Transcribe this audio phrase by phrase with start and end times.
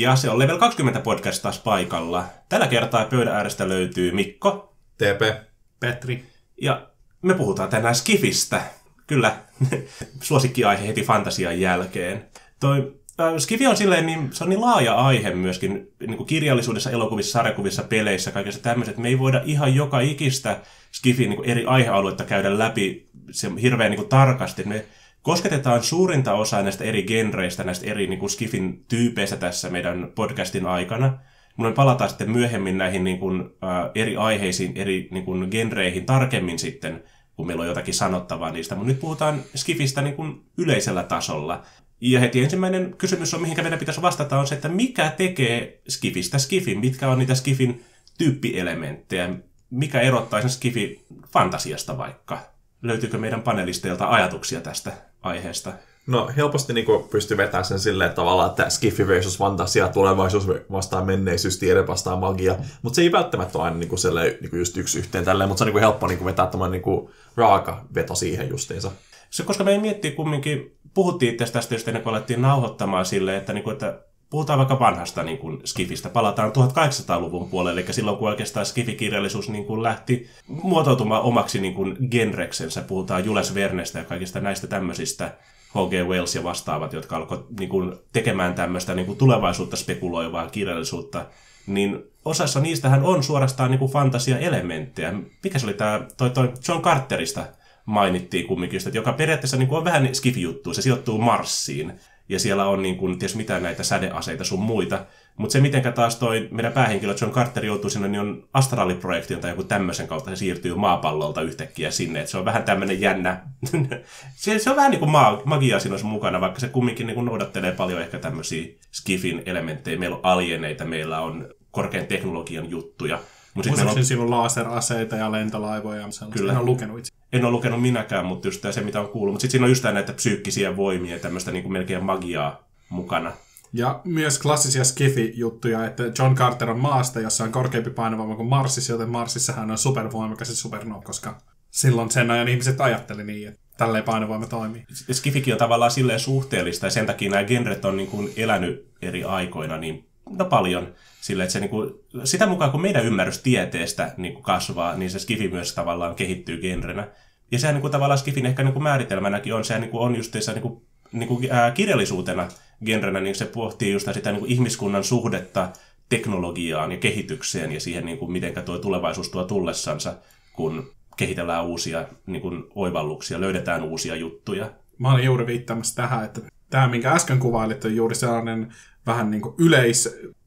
[0.00, 2.24] Ja se on Level 20 podcast taas paikalla.
[2.48, 4.76] Tällä kertaa pöydän äärestä löytyy Mikko.
[4.96, 5.46] TP.
[5.80, 6.24] Petri.
[6.62, 6.86] Ja
[7.22, 8.62] me puhutaan tänään Skifistä.
[9.06, 9.36] Kyllä,
[10.22, 12.26] suosikkiaihe heti fantasian jälkeen.
[12.60, 16.90] Toi äh, Skifi on silleen niin, se on niin laaja aihe myöskin niin kuin kirjallisuudessa,
[16.90, 18.98] elokuvissa, sarjakuvissa, peleissä, kaikessa tämmöiset.
[18.98, 20.60] Me ei voida ihan joka ikistä
[20.92, 24.64] Skifin niin eri aihealuetta käydä läpi se hirveän niin kuin tarkasti.
[24.64, 24.84] Me
[25.22, 30.66] kosketetaan suurinta osaa näistä eri genreistä, näistä eri niin kuin Skifin tyypeistä tässä meidän podcastin
[30.66, 31.18] aikana.
[31.56, 36.58] Mun palataan sitten myöhemmin näihin niin kuin, äh, eri aiheisiin, eri niin kuin, genreihin tarkemmin
[36.58, 37.04] sitten,
[37.36, 38.74] kun meillä on jotakin sanottavaa niistä.
[38.74, 41.62] Mutta nyt puhutaan Skifistä niin kuin, yleisellä tasolla.
[42.00, 46.38] Ja heti ensimmäinen kysymys on, mihinkä meidän pitäisi vastata, on se, että mikä tekee Skifistä
[46.38, 46.80] Skifin?
[46.80, 47.84] Mitkä on niitä Skifin
[48.18, 49.30] tyyppielementtejä?
[49.70, 52.38] Mikä erottaa sen Skifi fantasiasta vaikka?
[52.82, 55.72] Löytyykö meidän panelisteilta ajatuksia tästä aiheesta?
[56.06, 61.58] No helposti niin pystyy vetämään sen silleen tavallaan, että skifi versus fantasia, tulevaisuus vastaan menneisyys,
[61.58, 62.56] tiede vastaan magia.
[62.82, 65.48] Mutta se ei välttämättä ole aina niin kuin silleen, niin kuin just yksi yhteen tälleen,
[65.48, 68.48] mutta se on niin kuin helppo niin kuin vetää tämmöinen niin kuin raaka veto siihen
[68.48, 68.90] justiinsa.
[69.30, 73.52] Se, koska me miettii kumminkin, puhuttiin tästä tästä just ennen kuin alettiin nauhoittamaan silleen, että,
[73.52, 73.98] niin kuin, että
[74.30, 79.64] puhutaan vaikka vanhasta niin kuin Skifistä, palataan 1800-luvun puolelle, eli silloin kun oikeastaan Skifi-kirjallisuus niin
[79.64, 85.36] kuin lähti muotoutumaan omaksi niin kuin genreksensä, puhutaan Jules Vernestä ja kaikista näistä tämmöisistä
[85.74, 86.08] H.G.
[86.08, 91.26] Wells ja vastaavat, jotka alkoivat niin kuin, tekemään tämmöistä niin kuin, tulevaisuutta spekuloivaa kirjallisuutta,
[91.66, 95.12] niin osassa niistähän on suorastaan niin kuin fantasia-elementtejä.
[95.44, 97.46] Mikä se oli tämä, toi, toi John Carterista
[97.84, 101.92] mainittiin kumminkin, että joka periaatteessa niin kuin on vähän skifi-juttu, se sijoittuu Marsiin,
[102.30, 105.06] ja siellä on niin kuin, ties mitään näitä sädeaseita sun muita.
[105.36, 109.50] Mutta se, miten taas toi meidän päähenkilö John Carter joutuu sinne, niin on astraaliprojektin tai
[109.50, 112.20] joku tämmöisen kautta, se siirtyy maapallolta yhtäkkiä sinne.
[112.20, 113.42] Et se on vähän tämmöinen jännä,
[114.34, 117.24] se, se, on vähän niin kuin ma- magia siinä mukana, vaikka se kumminkin niin kuin
[117.24, 119.98] noudattelee paljon ehkä tämmöisiä skifin elementtejä.
[119.98, 123.18] Meillä on alieneita, meillä on korkean teknologian juttuja.
[123.54, 124.04] Mutta sitten on...
[124.04, 126.52] siinä on laaseraseita ja lentolaivoja, Kyllä.
[126.52, 127.12] en ole lukenut itse.
[127.32, 129.32] En ole lukenut minäkään, mutta just se, mitä on kuullut.
[129.32, 133.32] Mutta sitten siinä on just näitä psyykkisiä voimia ja tämmöistä niin kuin melkein magiaa mukana.
[133.72, 138.92] Ja myös klassisia skifi-juttuja, että John Carter on maasta, jossa on korkeampi painovoima kuin Marsissa,
[138.92, 141.38] joten Marsissa hän on supervoimakas ja supernova, koska
[141.70, 144.86] silloin sen ajan ihmiset ajatteli niin, että tälleen painovoima toimii.
[145.12, 149.24] Skifikin on tavallaan silleen suhteellista, ja sen takia nämä genret on niin kuin elänyt eri
[149.24, 150.94] aikoina niin no paljon.
[151.30, 155.10] Sille, että se, niin kuin, sitä mukaan kun meidän ymmärrys tieteestä niin kuin kasvaa, niin
[155.10, 157.08] se skifi myös tavallaan kehittyy genrenä.
[157.50, 160.16] Ja sehän niin kuin, tavallaan skifin ehkä niin kuin määritelmänäkin on, sehän niin kuin, on
[160.16, 160.82] just niin kuin,
[161.12, 162.48] niin kuin, ää, kirjallisuutena
[162.84, 165.68] genrenä, niin se pohtii just sitä niin kuin ihmiskunnan suhdetta
[166.08, 170.14] teknologiaan ja kehitykseen ja siihen, niin kuin, miten tuo tulevaisuus tuo tullessansa,
[170.52, 174.70] kun kehitellään uusia niin kuin, oivalluksia, löydetään uusia juttuja.
[174.98, 176.40] Mä olin juuri viittaamassa tähän, että
[176.70, 178.74] tämä, minkä äsken kuvailit, on juuri sellainen
[179.06, 179.54] vähän niin kuin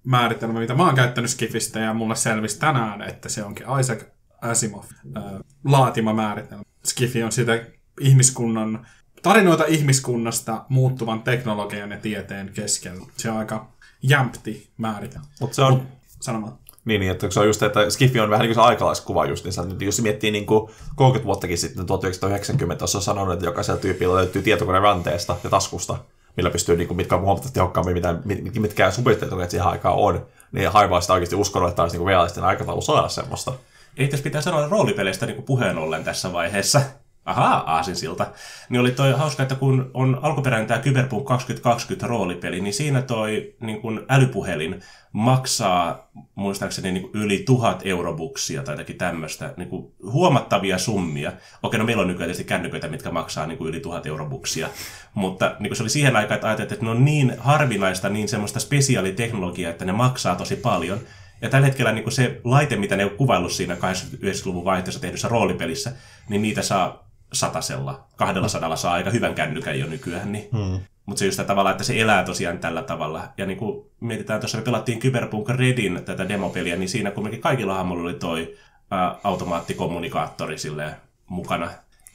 [0.06, 4.04] yleismääritelmä, mitä mä oon käyttänyt Skifistä, ja mulle selvisi tänään, että se onkin Isaac
[4.42, 4.84] Asimov
[5.18, 5.24] äh,
[5.66, 6.64] laatima määritelmä.
[6.86, 7.66] Skifi on sitä
[8.00, 8.88] ihmiskunnan,
[9.22, 13.06] tarinoita ihmiskunnasta muuttuvan teknologian ja tieteen keskellä.
[13.18, 13.68] Se on aika
[14.04, 15.26] jämpti määritelmä.
[15.40, 15.74] Mutta se on...
[15.74, 15.84] Mut,
[16.20, 16.58] sanomaan.
[16.86, 19.46] Niin, niin, että se on just, että Skifi on vähän niin kuin se aikalaiskuva just,
[19.46, 24.16] niin jos miettii niin kuin 30 vuottakin sitten 1990, jossa on sanonut, että jokaisella tyypillä
[24.16, 25.98] löytyy tietokone ranteesta ja taskusta,
[26.38, 28.16] millä pystyy, niin kuin, mitkä on huomattavasti tehokkaammin, mitä,
[28.60, 32.82] mitkä supertietokoneet siihen aikaan on, niin harvaa sitä oikeasti uskonut, että olisi niin realistinen aikataulu
[32.82, 33.54] saada semmoista.
[33.98, 36.82] Ei tässä pitää sanoa roolipeleistä niin puheen ollen tässä vaiheessa
[37.26, 38.28] ahaa, aasinsilta,
[38.70, 43.56] niin oli toi hauska, että kun on alkuperäinen tämä Cyberpunk 2020 roolipeli, niin siinä toi
[43.62, 49.70] niin kun älypuhelin maksaa muistaakseni niin yli tuhat eurobuksia tai jotakin tämmöistä, niin
[50.12, 51.34] huomattavia summia.
[51.64, 54.70] Okei, no meillä on nykyään tietysti kännyköitä, mitkä maksaa niin yli tuhat eurobuksia,
[55.14, 58.60] mutta niin se oli siihen aikaan, että ajateltiin, että ne on niin harvinaista, niin semmoista
[58.60, 61.00] spesiaaliteknologiaa, että ne maksaa tosi paljon,
[61.42, 65.92] ja tällä hetkellä niin se laite, mitä ne on kuvaillut siinä 80-luvun vaihteessa tehdyssä roolipelissä,
[66.30, 70.32] niin niitä saa satasella, kahdella sadalla saa aika hyvän kännykän jo nykyään.
[70.32, 70.50] Niin.
[70.52, 70.80] Hmm.
[71.06, 73.24] Mutta se just tavallaan, että se elää tosiaan tällä tavalla.
[73.38, 77.74] Ja niin kuin mietitään, tuossa me pelattiin Cyberpunk Redin tätä demopeliä, niin siinä kumminkin kaikilla
[77.74, 78.58] hahmoilla oli toi
[78.94, 80.96] ä, automaattikommunikaattori sille
[81.28, 81.66] mukana.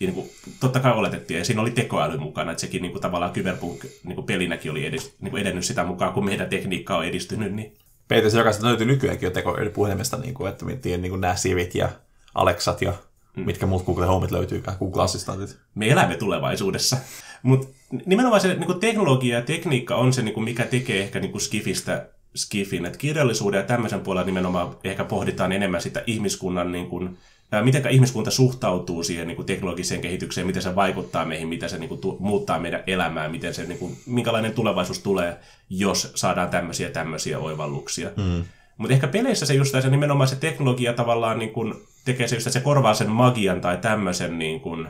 [0.00, 0.30] Ja niin kuin,
[0.60, 4.14] totta kai oletettiin, ja siinä oli tekoäly mukana, että sekin niin kuin, tavallaan Cyberpunk niin
[4.14, 7.54] kuin pelinäkin oli edist, niin kuin edennyt sitä mukaan, kun meidän tekniikka on edistynyt.
[7.54, 7.74] Niin...
[8.08, 11.88] Periaatteessa jokaisesta löytyy nykyäänkin jo tekoälypuhelimesta, niin kuin, että miettii niin kuin nämä Sivit ja
[12.34, 12.92] Alexat ja
[13.38, 13.46] Mm.
[13.46, 15.58] mitkä muut Google Homeit löytyykään, Google Assistantit.
[15.74, 16.96] Me elämme tulevaisuudessa.
[17.42, 17.68] Mutta
[18.06, 22.86] nimenomaan se niin teknologia ja tekniikka on se, niin mikä tekee ehkä niin Skifistä Skifin.
[22.86, 27.18] Et kirjallisuuden ja tämmöisen puolella nimenomaan ehkä pohditaan enemmän sitä ihmiskunnan niin kuin,
[27.62, 31.88] miten ihmiskunta suhtautuu siihen niin kuin teknologiseen kehitykseen, miten se vaikuttaa meihin, miten se niin
[31.88, 35.36] kuin, tu- muuttaa meidän elämää, miten se, niin kuin, minkälainen tulevaisuus tulee,
[35.70, 38.10] jos saadaan tämmöisiä tämmöisiä oivalluksia.
[38.16, 38.44] Mm.
[38.76, 41.74] Mutta ehkä peleissä se just se nimenomaan se teknologia tavallaan niin kuin,
[42.12, 44.88] tekee se just, että se korvaa sen magian tai tämmöisen niin kuin,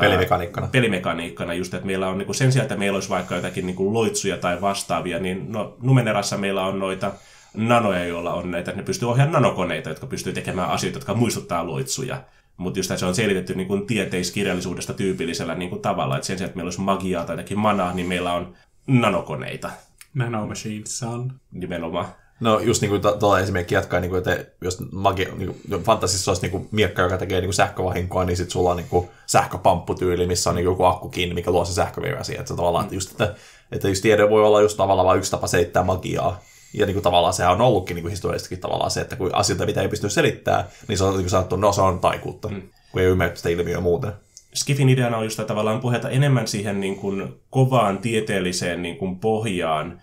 [0.00, 0.68] Pelimekaniikkana.
[0.72, 3.76] Pelimekaniikkana just, että meillä on niin kuin sen sijaan, että meillä olisi vaikka jotakin niin
[3.76, 7.12] kuin loitsuja tai vastaavia, niin no, Numenerassa meillä on noita
[7.54, 12.22] nanoja, joilla on näitä, ne pystyy ohjaamaan nanokoneita, jotka pystyy tekemään asioita, jotka muistuttaa loitsuja.
[12.56, 16.48] Mutta just se on selitetty niin kuin tieteiskirjallisuudesta tyypillisellä niin kuin tavalla, että sen sijaan,
[16.48, 18.54] että meillä olisi magiaa tai jotakin manaa, niin meillä on
[18.86, 19.70] nanokoneita.
[20.14, 21.32] Nanomachines son.
[21.52, 22.06] Nimenomaan.
[22.40, 26.30] No just niin kuin tuolla esimerkki jatkaa, niin kuin, että jos magi, niin kuin, fantasissa
[26.30, 29.08] olisi niin kuin miekka, joka tekee niin kuin sähkövahinkoa, niin sitten sulla on niin kuin
[29.26, 32.40] sähköpampputyyli, missä on niin joku akku kiinni, mikä luo se sähkövirran siihen.
[32.40, 33.34] Että, tavallaan, että, just, että,
[33.72, 36.40] että just tiede voi olla just tavallaan vain yksi tapa selittää magiaa.
[36.74, 39.66] Ja niin kuin tavallaan sehän on ollutkin niin kuin historiallisestikin tavallaan se, että kun asioita
[39.66, 42.62] mitä ei pysty selittämään, niin se on niin kuin sanottu, no se on taikuutta, mm.
[42.92, 44.12] kun ei ymmärrä sitä ilmiöä muuten.
[44.54, 50.00] Skifin ideana on just tavallaan pohjata enemmän siihen niin kuin kovaan tieteelliseen niin kuin pohjaan,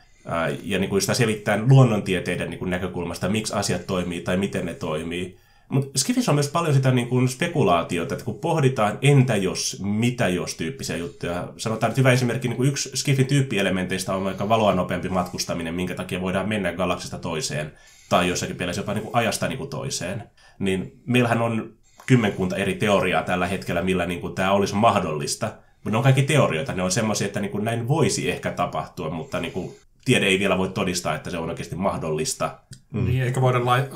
[0.64, 4.74] ja niin kuin sitä selittää luonnontieteiden niin kuin näkökulmasta, miksi asiat toimii tai miten ne
[4.74, 5.38] toimii.
[5.70, 10.28] Mutta Skifissä on myös paljon sitä niin kuin spekulaatiota, että kun pohditaan entä jos, mitä
[10.28, 11.54] jos tyyppisiä juttuja.
[11.58, 15.96] Sanotaan, että hyvä esimerkki, niin kuin yksi Skifin tyyppielementeistä on vaikka valoa nopeampi matkustaminen, minkä
[15.96, 17.72] takia voidaan mennä galaksista toiseen,
[18.10, 20.24] tai jossakin peleissä jopa niin kuin ajasta niin kuin toiseen.
[20.60, 21.74] Niin meillähän on
[22.06, 25.46] kymmenkunta eri teoriaa tällä hetkellä, millä niin kuin tämä olisi mahdollista.
[25.74, 29.10] Mutta ne on kaikki teorioita, ne on semmoisia, että niin kuin näin voisi ehkä tapahtua,
[29.10, 29.76] mutta niin kuin
[30.08, 32.60] tiede ei vielä voi todistaa, että se on oikeasti mahdollista.
[32.94, 33.06] Mm.
[33.06, 33.90] Niin, eikä voida lai-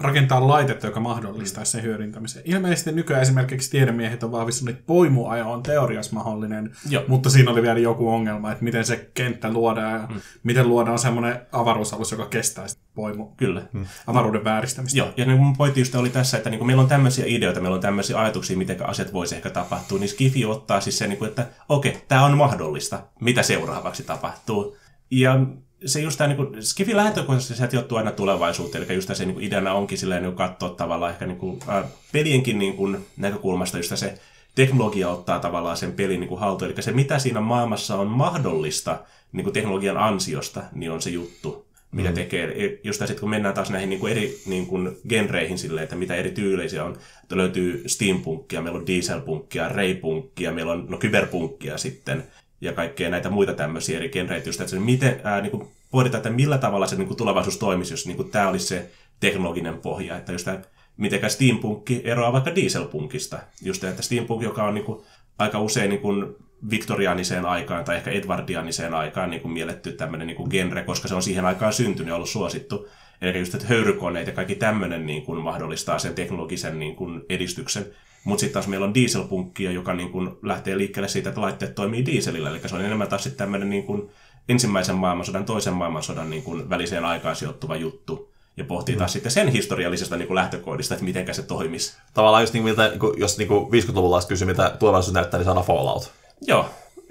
[0.00, 2.42] rakentaa laitetta, joka mahdollistaa sen hyödyntämisen.
[2.44, 7.04] Ilmeisesti nykyään esimerkiksi tiedemiehet on vahvistanut, että poimuajo on teoriassa mahdollinen, Joo.
[7.08, 10.20] mutta siinä oli vielä joku ongelma, että miten se kenttä luodaan ja mm.
[10.42, 13.62] miten luodaan semmoinen avaruusalus, joka kestää poimu Kyllä.
[13.72, 13.86] Mm.
[14.06, 14.98] avaruuden vääristämistä.
[14.98, 17.60] Joo, ja niin mun pointti just oli tässä, että niin kun meillä on tämmöisiä ideoita,
[17.60, 21.24] meillä on tämmöisiä ajatuksia, miten asiat voisi ehkä tapahtua, niin Skifi ottaa siis se, niin
[21.24, 24.76] että okei, tämä on mahdollista, mitä seuraavaksi tapahtuu.
[25.12, 25.40] Ja
[25.84, 29.46] se just tämä niin Skifi lähtökohtaisesti se sijoittuu aina tulevaisuuteen, eli just se niin kuin
[29.46, 33.96] ideana onkin silleen niin katsoa tavallaan ehkä niin kuin, ää, pelienkin niin kuin, näkökulmasta just
[33.96, 34.18] se
[34.54, 38.98] teknologia ottaa tavallaan sen pelin niin kuin haltuun, eli se mitä siinä maailmassa on mahdollista
[39.32, 42.14] niin kuin teknologian ansiosta, niin on se juttu, mitä mm.
[42.14, 42.64] tekee.
[42.64, 45.96] E, just sitten kun mennään taas näihin niin kuin eri niin kuin genreihin silleen, että
[45.96, 51.78] mitä eri tyyleisiä on, että löytyy steampunkkia, meillä on dieselpunkkia, reipunkkia, meillä on no, kyberpunkkia
[51.78, 52.24] sitten,
[52.62, 56.18] ja kaikkea näitä muita tämmöisiä eri genreitä, just, että se, miten, ää, niin kuin pohditaan,
[56.18, 59.78] että millä tavalla se niin kuin tulevaisuus toimisi, jos niin kuin, tämä olisi se teknologinen
[59.78, 60.60] pohja, että just tämä,
[60.96, 65.02] miten steampunkki eroaa vaikka dieselpunkista, just että steampunk, joka on niin kuin,
[65.38, 66.36] aika usein niin kuin,
[66.70, 71.14] viktoriaaniseen aikaan tai ehkä edvardianiseen aikaan niin kuin mielletty tämmöinen niin kuin genre, koska se
[71.14, 72.88] on siihen aikaan syntynyt ja ollut suosittu.
[73.20, 77.86] Eli just, että höyrykoneet ja kaikki tämmöinen niin kuin mahdollistaa sen teknologisen niin kuin edistyksen.
[78.24, 82.06] Mutta sitten taas meillä on dieselpunkkia, joka niin kun lähtee liikkeelle siitä, että laitteet toimii
[82.06, 82.50] dieselillä.
[82.50, 84.10] Eli se on enemmän taas sitten tämmöinen niin kun
[84.48, 88.32] ensimmäisen maailmansodan, toisen maailmansodan niin kun väliseen aikaan sijoittuva juttu.
[88.56, 89.12] Ja pohtii taas mm.
[89.12, 91.96] sitten sen historiallisesta niin lähtökohdista, että miten se toimisi.
[92.14, 96.10] Tavallaan just niin, miltä, jos niin 50-luvulla olisi kysyä, mitä tulevaisuus näyttää, niin sana Fallout.
[96.46, 96.70] Joo,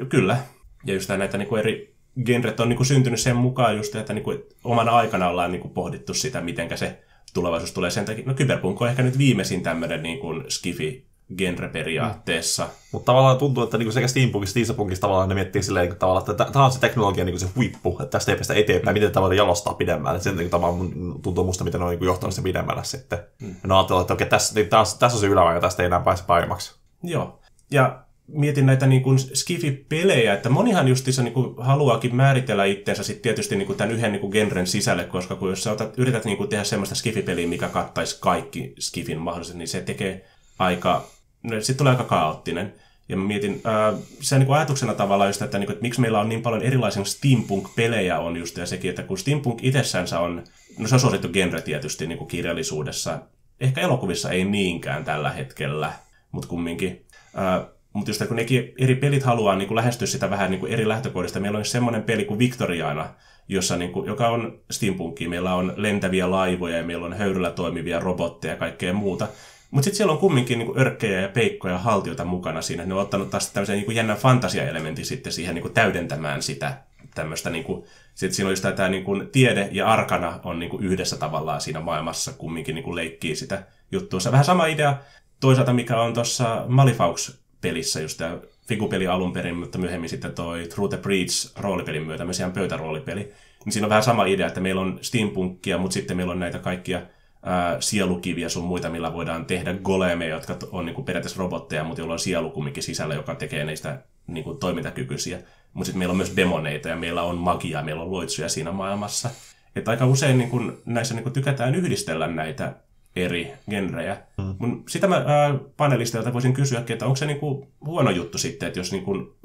[0.09, 0.37] kyllä.
[0.85, 4.23] Ja just näitä niin eri genret on niin kuin syntynyt sen mukaan just, että niin
[4.23, 8.25] kuin omana aikana ollaan niin kuin pohdittu sitä, miten se tulevaisuus tulee sen takia.
[8.25, 12.63] No Cyberpunk on ehkä nyt viimeisin tämmöinen niin kuin skifi genre periaatteessa.
[12.63, 12.69] Mm.
[12.91, 16.31] Mutta tavallaan tuntuu, että niinku sekä Steampunkissa että Steampunkissa tavallaan ne miettii silleen, että, tavallaan,
[16.31, 18.99] että tämä on se teknologia niin se huippu, että tästä ei päästä eteenpäin, mm.
[18.99, 20.19] miten tämä voidaan jalostaa pidemmälle.
[20.19, 23.19] Sen niin tavallaan tuntuu musta, miten ne on niin johtanut sen pidemmälle sitten.
[23.41, 23.55] Mm.
[23.63, 26.23] No ajatellaan, että okei, tässä, niin tässä, tässä on se yläraja, tästä ei enää pääse
[26.27, 26.75] paremmaksi.
[27.03, 27.39] Joo.
[27.71, 33.21] Ja mietin näitä niin kuin Skifi-pelejä, että monihan justiinsa niin kuin haluaakin määritellä itseensä sit
[33.21, 36.25] tietysti niin kuin tämän yhden niin kuin genren sisälle, koska kun jos sä otat, yrität
[36.25, 40.25] niin kuin tehdä semmoista Skifi-peliä, mikä kattaisi kaikki Skifin mahdolliset, niin se tekee
[40.59, 41.07] aika,
[41.43, 42.73] no, sitten tulee aika kaoottinen.
[43.09, 46.01] Ja mä mietin, ää, se niin kuin ajatuksena tavallaan just, että, niin kuin, että miksi
[46.01, 50.43] meillä on niin paljon erilaisia steampunk-pelejä on just ja sekin, että kun steampunk itsessänsä on,
[50.77, 53.19] no se on suosittu genre tietysti niin kuin kirjallisuudessa,
[53.59, 55.93] ehkä elokuvissa ei niinkään tällä hetkellä,
[56.31, 57.05] mutta kumminkin.
[57.35, 58.39] Ää, mutta just kun
[58.79, 62.03] eri pelit haluaa niin kuin lähestyä sitä vähän niin kuin eri lähtökohdista, meillä on semmoinen
[62.03, 63.09] peli kuin Victoriana,
[63.47, 67.99] jossa, niin kuin, joka on steampunkia, meillä on lentäviä laivoja ja meillä on höyryllä toimivia
[67.99, 69.27] robotteja ja kaikkea muuta.
[69.71, 72.85] Mutta sitten siellä on kumminkin niin kuin örkkejä ja peikkoja ja haltioita mukana siinä.
[72.85, 76.77] Ne on ottanut taas tämmöisen niin kuin jännän fantasiaelementin sitten siihen niin kuin täydentämään sitä
[77.15, 77.49] tämmöistä.
[77.49, 77.65] Niin
[78.13, 81.79] sitten siinä on just tämä niin tiede ja arkana on niin kuin yhdessä tavallaan siinä
[81.79, 84.97] maailmassa kumminkin niin kuin leikkii sitä on vähän sama idea
[85.39, 88.37] toisaalta, mikä on tuossa Malifaux pelissä just tämä
[88.67, 93.31] figupeli alun perin, mutta myöhemmin sitten toi Through the Breach roolipelin myötä myös ihan pöytäroolipeli.
[93.65, 96.59] Niin siinä on vähän sama idea, että meillä on steampunkkia, mutta sitten meillä on näitä
[96.59, 97.01] kaikkia
[97.43, 102.01] ää, sielukiviä sun muita, millä voidaan tehdä golemeja, jotka on niin kuin periaatteessa robotteja, mutta
[102.01, 105.39] joilla on sielu kumminkin sisällä, joka tekee niistä niin kuin toimintakykyisiä.
[105.73, 109.29] Mutta sitten meillä on myös demoneita ja meillä on magiaa, meillä on loitsuja siinä maailmassa.
[109.75, 112.73] Että aika usein niin kun, näissä niin kun tykätään yhdistellä näitä
[113.15, 114.17] eri genrejä.
[114.37, 114.55] Mm.
[114.59, 118.79] Mun, sitä mä ää, panelistilta voisin kysyäkin, että onko se niinku huono juttu sitten, että
[118.79, 119.35] jos niinku,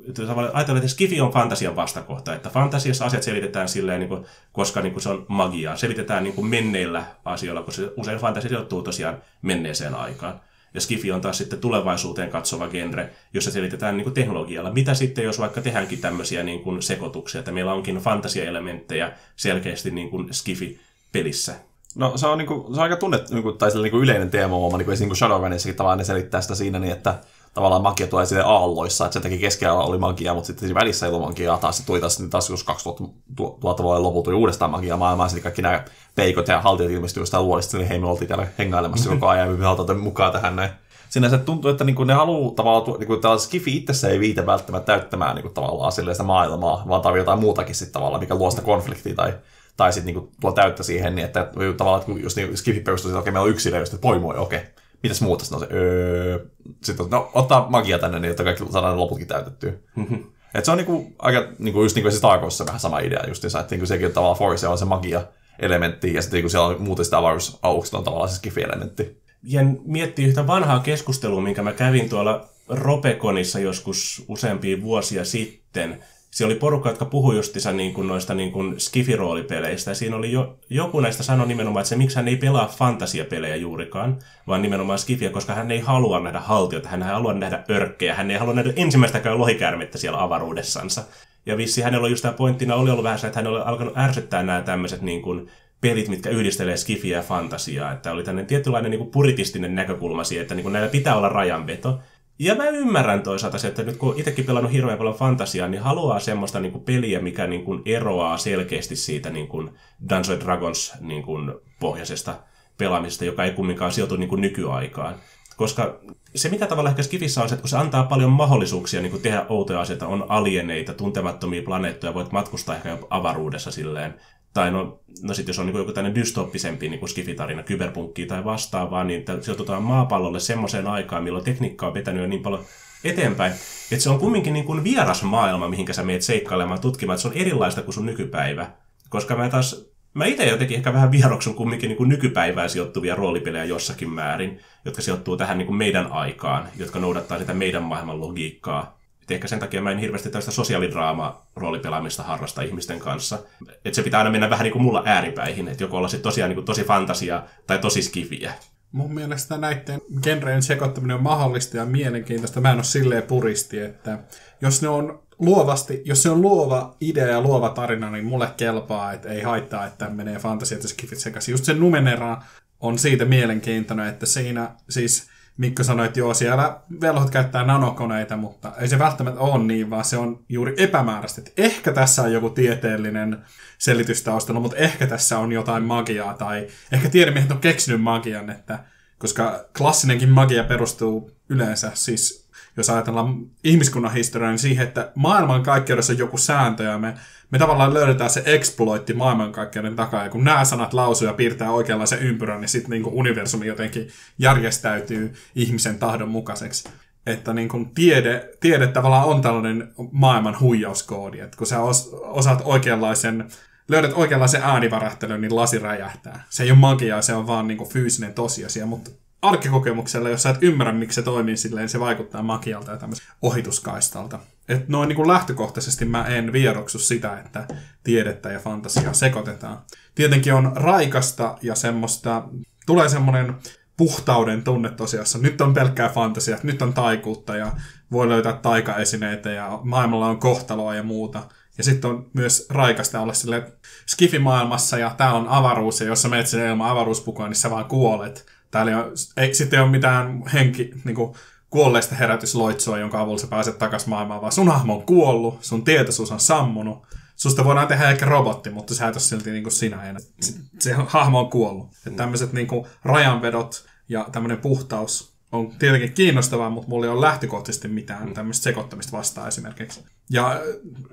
[0.52, 5.08] ajatellaan, että Skifi on fantasian vastakohta, että fantasiassa asiat selitetään silleen, niinku, koska niinku se
[5.08, 10.40] on magiaa, selitetään niinku menneillä asioilla, koska se usein fantasia sijoittuu tosiaan menneeseen aikaan.
[10.75, 14.73] Ja Skifi on taas sitten tulevaisuuteen katsova genre, jossa selitetään niin kuin teknologialla.
[14.73, 20.11] Mitä sitten, jos vaikka tehdäänkin tämmöisiä niin kuin sekoituksia, että meillä onkin fantasiaelementtejä selkeästi niin
[20.11, 21.54] kuin Skifi-pelissä?
[21.96, 24.92] No se on, niinku, se on aika tunnet, niinku, tai niinku yleinen teema, niin niinku,
[24.98, 27.14] niinku Shadowrunissakin tavallaan ne selittää sitä siinä niin, että
[27.54, 31.12] tavallaan magia tulee sille aalloissa, että se teki keskellä oli magia, mutta sitten välissä ei
[31.12, 34.96] ollut magiaa, taas se tuli taas, niin taas jos 2000 vuoden lopulta tuli uudestaan magia
[34.96, 35.84] maailmaan, sitten kaikki nämä
[36.14, 39.56] peikot ja haltijat ilmestyivät jostain luolista, niin hei, me oltiin täällä hengailemassa koko ajan, ja
[39.56, 40.70] me halutaan mukaan tähän näin.
[41.08, 45.34] Siinä se tuntuu, että niinku ne haluaa tavallaan, niinku Skifi itsessä ei viitä välttämättä täyttämään
[45.34, 49.32] niinku tavallaan sitä maailmaa, vaan tarvii jotain muutakin sitten tavallaan, mikä luo sitä konfliktia tai
[49.76, 53.18] tai sitten niinku tuo täyttä siihen, niin että tavallaan, että jos niin Skifi perustuu, että
[53.18, 54.61] okei, meillä on yksi yksilö, että poimoi, okei,
[55.02, 56.47] mitäs muuta sitten on se, öö,
[56.85, 59.73] sitten no, ottaa magia tänne, niin että kaikki saadaan loputkin täytettyä.
[59.97, 60.25] Mm-hmm.
[60.54, 63.28] Et se on niinku, aika niinku, just niin kuin se Star Warsissa vähän sama idea
[63.28, 65.23] justiinsa, että niinku sekin on tavallaan Force on se magia
[65.59, 69.23] elementti, ja sitten niinku siellä on muuten sitä avaruusaukset on tavallaan se skifi-elementti.
[69.42, 76.04] Ja miettii yhtä vanhaa keskustelua, minkä mä kävin tuolla Ropekonissa joskus useampia vuosia sitten,
[76.36, 80.58] siellä oli porukka, jotka puhui justiinsa niin kuin noista niin kuin skifiroolipeleistä, siinä oli jo,
[80.70, 85.30] joku näistä sanoi nimenomaan, että se miksi hän ei pelaa fantasiapelejä juurikaan, vaan nimenomaan skifiä,
[85.30, 88.72] koska hän ei halua nähdä haltiota, hän ei halua nähdä örkkejä, hän ei halua nähdä
[88.76, 91.02] ensimmäistäkään lohikäärmettä siellä avaruudessansa.
[91.46, 93.98] Ja vissi hänellä oli just tämä pointtina oli ollut vähän se, että hän oli alkanut
[93.98, 95.50] ärsyttää nämä tämmöiset niin kuin
[95.80, 97.92] pelit, mitkä yhdistelee skifiä ja fantasiaa.
[97.92, 101.28] Että oli tämmöinen tietynlainen niin kuin puritistinen näkökulma siihen, että niin kuin näillä pitää olla
[101.28, 102.00] rajanveto.
[102.38, 106.18] Ja mä ymmärrän toisaalta se, että nyt kun itsekin pelannut hirveän paljon fantasiaa, niin haluaa
[106.18, 109.70] semmoista niin kuin peliä, mikä niin kuin eroaa selkeästi siitä niin kuin
[110.08, 112.34] Dungeons Dragons niin kuin pohjaisesta
[112.78, 115.14] pelaamisesta, joka ei kumminkaan sijoitu niin kuin nykyaikaan.
[115.56, 116.00] Koska
[116.34, 119.22] se, mitä tavallaan ehkä Skifissä on se, että kun se antaa paljon mahdollisuuksia niin kuin
[119.22, 124.14] tehdä outoja asioita, on alieneita, tuntemattomia planeettoja, voit matkustaa ehkä avaruudessa silleen
[124.56, 129.04] tai no, no sitten jos on niin joku tämmöinen dystoppisempi niin skifitarina, kyberpunkki tai vastaavaa,
[129.04, 132.64] niin sijoitutaan maapallolle semmoiseen aikaan, milloin tekniikka on vetänyt jo niin paljon
[133.04, 133.52] eteenpäin,
[133.92, 137.28] että se on kumminkin niin kuin vieras maailma, mihinkä sä meet seikkailemaan, tutkimaan, että se
[137.28, 138.70] on erilaista kuin sun nykypäivä.
[139.08, 143.64] Koska mä taas, mä itse jotenkin ehkä vähän vieroksun kumminkin niin kuin nykypäivään sijoittuvia roolipelejä
[143.64, 148.95] jossakin määrin, jotka sijoittuu tähän niin kuin meidän aikaan, jotka noudattaa sitä meidän maailman logiikkaa.
[149.26, 153.38] Et ehkä sen takia mä en hirveästi tällaista sosiaalidraama roolipelaamista harrasta ihmisten kanssa.
[153.85, 156.49] Että se pitää aina mennä vähän niin kuin mulla ääripäihin, että joko olla sitten tosiaan
[156.49, 158.52] niin kuin tosi fantasia tai tosi skifiä.
[158.92, 162.61] Mun mielestä näiden genreen sekoittaminen on mahdollista ja mielenkiintoista.
[162.61, 164.18] Mä en ole silleen puristi, että
[164.61, 169.12] jos ne on luovasti, jos se on luova idea ja luova tarina, niin mulle kelpaa,
[169.12, 171.52] että ei haittaa, että menee fantasia ja skifit sekaisin.
[171.52, 172.42] Just se Numenera
[172.80, 178.72] on siitä mielenkiintoinen, että siinä siis Mikko sanoi, että joo, siellä velhot käyttää nanokoneita, mutta
[178.80, 181.40] ei se välttämättä ole niin, vaan se on juuri epämääräistä.
[181.40, 183.38] Että ehkä tässä on joku tieteellinen
[183.78, 188.78] selitys taustalla, mutta ehkä tässä on jotain magiaa, tai ehkä tiedemiehet on keksinyt magian, että
[189.18, 192.45] koska klassinenkin magia perustuu yleensä siis
[192.76, 197.14] jos ajatellaan ihmiskunnan historiaa, niin siihen, että maailmankaikkeudessa on joku sääntö ja me,
[197.50, 200.25] me tavallaan löydetään se exploitti maailmankaikkeuden takaa.
[200.25, 205.35] Ja kun nämä sanat lausuu ja piirtää oikeanlaisen ympyrän, niin sitten niin universumi jotenkin järjestäytyy
[205.54, 206.88] ihmisen tahdon mukaiseksi.
[207.26, 212.62] Että niin kuin tiede, tiede tavallaan on tällainen maailman huijauskoodi, että kun sä os, osaat
[212.64, 213.49] oikeanlaisen
[213.88, 216.45] löydät oikeanlaisen äänivärähtelyn, niin lasi räjähtää.
[216.50, 219.11] Se ei ole magiaa, se on vaan niin kuin fyysinen tosiasia, mutta
[219.48, 224.38] arkikokemuksella, jos sä et ymmärrä, miksi se toimii silleen, se vaikuttaa makialta ja tämmöiseltä ohituskaistalta.
[224.68, 227.66] Et noin niin kuin lähtökohtaisesti mä en vieroksu sitä, että
[228.04, 229.78] tiedettä ja fantasiaa sekoitetaan.
[230.14, 232.48] Tietenkin on raikasta ja semmoista,
[232.86, 233.54] tulee semmoinen
[233.96, 235.38] puhtauden tunne tosiassa.
[235.38, 237.72] Nyt on pelkkää fantasiaa, nyt on taikuutta ja
[238.12, 241.42] voi löytää taikaesineitä ja maailmalla on kohtaloa ja muuta.
[241.78, 243.72] Ja sitten on myös raikasta olla sille
[244.06, 247.84] skifimaailmassa ja tää on avaruus ja jos sä menet sinne ilman avaruuspukua, niin sä vaan
[247.84, 248.46] kuolet.
[248.70, 251.35] Täällä ei, ole, ei sitten ole mitään henki, niin kuin,
[251.70, 256.32] kuolleista herätysloitsua, jonka avulla sä pääset takaisin maailmaan, vaan sun hahmo on kuollut, sun tietoisuus
[256.32, 257.06] on sammunut.
[257.37, 260.23] Susta voidaan tehdä ehkä robotti, mutta sä et ole silti niin kuin sinä enää.
[260.40, 261.88] Se, se hahmo on kuollut.
[262.04, 262.16] Mm.
[262.16, 262.68] Tämmöiset niin
[263.04, 268.35] rajanvedot ja tämmöinen puhtaus on tietenkin kiinnostavaa, mutta mulla ei ole lähtökohtaisesti mitään mm.
[268.35, 270.04] tämmöistä sekoittamista vastaan esimerkiksi.
[270.30, 270.61] Ja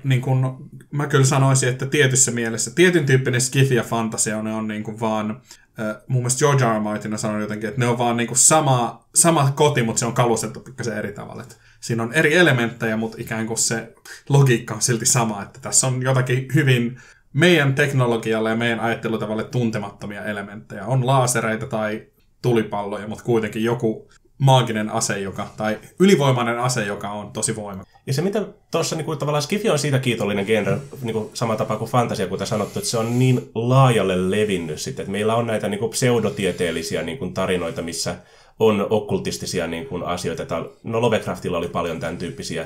[0.04, 4.68] niin kun, mä kyllä sanoisin, että tietyssä mielessä tietyn tyyppinen skifi ja fantasia on, on
[4.68, 5.42] niin kuin vaan
[6.08, 6.80] mun mielestä George R.
[6.80, 10.14] Martin on sanonut jotenkin, että ne on vaan niinku sama, sama koti, mutta se on
[10.14, 11.44] kalustettu pikkasen eri tavalla.
[11.44, 13.94] Et siinä on eri elementtejä, mutta ikään kuin se
[14.30, 16.98] logiikka on silti sama, että tässä on jotakin hyvin
[17.34, 20.86] meidän teknologialle ja meidän ajattelutavalle tuntemattomia elementtejä.
[20.86, 22.08] On laasereita tai
[22.42, 24.10] tulipalloja, mutta kuitenkin joku
[24.44, 27.94] maaginen ase, joka, tai ylivoimainen ase, joka on tosi voimakas.
[28.08, 31.78] Ja se, mitä tuossa niin tavallaan Skifi on siitä kiitollinen genre, niin kuin sama tapa
[31.78, 35.68] kuin fantasia, kuten sanottu, että se on niin laajalle levinnyt sitten, että meillä on näitä
[35.68, 38.16] niin kuin pseudotieteellisiä niin kuin tarinoita, missä
[38.60, 40.66] on okkultistisia niin kuin asioita.
[40.84, 42.66] No Lovecraftilla oli paljon tämän tyyppisiä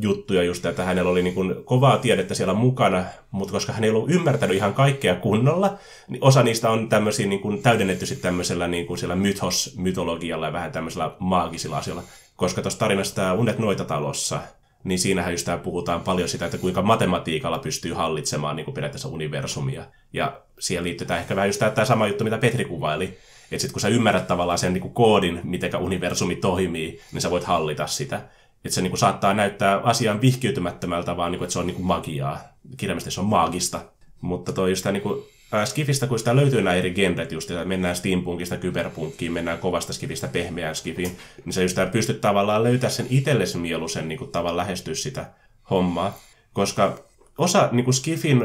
[0.00, 3.90] juttuja just, että hänellä oli niin kuin kovaa tiedettä siellä mukana, mutta koska hän ei
[3.90, 8.68] ollut ymmärtänyt ihan kaikkea kunnolla, niin osa niistä on tämmöisiä niin kuin täydennetty sitten tämmöisellä
[8.68, 12.02] niin kuin siellä mythos-mytologialla ja vähän tämmöisellä maagisilla asioilla.
[12.36, 14.40] Koska tuossa tarinassa tämä Unet Noitatalossa,
[14.84, 19.84] niin siinähän just puhutaan paljon sitä, että kuinka matematiikalla pystyy hallitsemaan niin kuin periaatteessa universumia.
[20.12, 23.80] Ja siihen liittyy ehkä vähän just tämä sama juttu, mitä Petri kuvaili, että sitten kun
[23.80, 28.20] sä ymmärrät tavallaan sen niin kuin koodin, miten universumi toimii, niin sä voit hallita sitä.
[28.66, 31.74] Että se niin kuin, saattaa näyttää asian vihkiytymättömältä, vaan niin kuin, että se on niin
[31.74, 32.40] kuin magiaa.
[32.76, 33.80] Kirjallisesti se on maagista.
[34.20, 37.64] Mutta toi just niin kuin, äh, Skifistä, kun sitä löytyy nämä eri genret, just, että
[37.64, 43.06] mennään steampunkista kyberpunkkiin, mennään kovasta skifistä pehmeään skifiin, niin se just pystyt tavallaan löytää sen
[43.10, 45.26] itsellesi mieluisen niin kuin, tavan lähestyä sitä
[45.70, 46.18] hommaa.
[46.52, 46.98] Koska
[47.38, 48.42] osa niin kuin skifin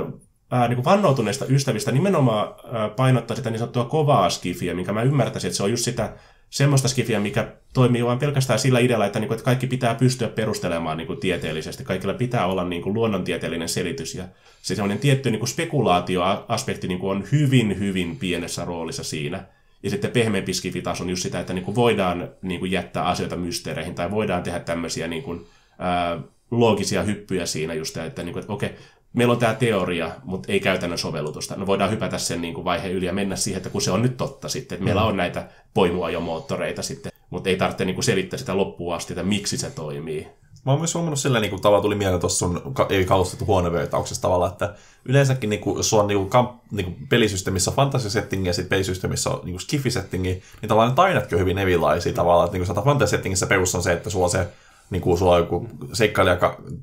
[0.52, 5.02] ää, niin kuin vannoutuneista ystävistä nimenomaan ää, painottaa sitä niin sanottua kovaa skifiä, minkä mä
[5.02, 6.14] ymmärtäisin, että se on just sitä
[6.52, 10.98] semmoista skifiä, mikä toimii vain pelkästään sillä idealla, että, niin että kaikki pitää pystyä perustelemaan
[10.98, 11.84] niin kuin tieteellisesti.
[11.84, 14.16] Kaikilla pitää olla niin kuin luonnontieteellinen selitys.
[14.16, 14.24] Ja
[14.62, 19.44] se semmoinen tietty niin kuin spekulaatioaspekti niin kuin on hyvin, hyvin pienessä roolissa siinä.
[19.84, 23.06] Ja sitten pehmeämpi skifi taas on just sitä, että niin kuin voidaan niin kuin jättää
[23.06, 25.46] asioita mysteereihin tai voidaan tehdä tämmöisiä niin kuin,
[25.80, 26.20] ää,
[26.52, 28.76] loogisia hyppyjä siinä just, että, niin kuin, että okei,
[29.14, 31.56] meillä on tämä teoria, mutta ei käytännön sovellutusta.
[31.56, 34.02] No voidaan hypätä sen niin kuin vaiheen yli ja mennä siihen, että kun se on
[34.02, 35.08] nyt totta sitten, että meillä mm.
[35.08, 39.14] on näitä poimua jo moottoreita sitten, mutta ei tarvitse niin kuin selittää sitä loppuun asti,
[39.14, 40.28] että miksi se toimii.
[40.66, 44.22] Mä oon myös huomannut sillä niin kuin, tavalla tuli mieleen tuossa sun ei kalustettu huonevertauksessa
[44.22, 44.74] tavalla, että
[45.06, 49.30] yleensäkin niin kuin, jos on niin kuin, kamp, niin kuin pelisysteemissä fantasiasettingi ja sitten pelisysteemissä
[49.30, 50.30] on niin skifisettingi,
[50.62, 52.46] niin tavallaan ne tainatkin on hyvin erilaisia tavalla.
[52.46, 54.48] Että, niin kuin fantasiasettingissä perus on se, että sulla on se
[54.92, 55.68] niin kuin sulla on joku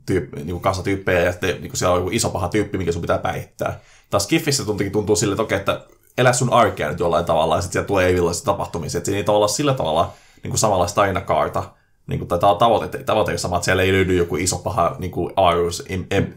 [0.08, 3.02] niin kuin kassatyyppejä ja sitten niin kuin siellä on joku iso paha tyyppi, mikä sun
[3.02, 3.80] pitää päihittää.
[4.10, 5.80] Taas Skiffissä tuntuu, tuntuu sille, että okei, että
[6.18, 8.98] elä sun arkea nyt jollain tavalla ja sitten siellä tulee erilaisia tapahtumisia.
[8.98, 11.62] Että siinä ei olla sillä tavalla niin kuin samanlaista tainakaarta,
[12.06, 15.10] niin kuin, tai tavoite, tavoite ei sama, että siellä ei löydy joku iso paha niin
[15.10, 15.84] kuin Arus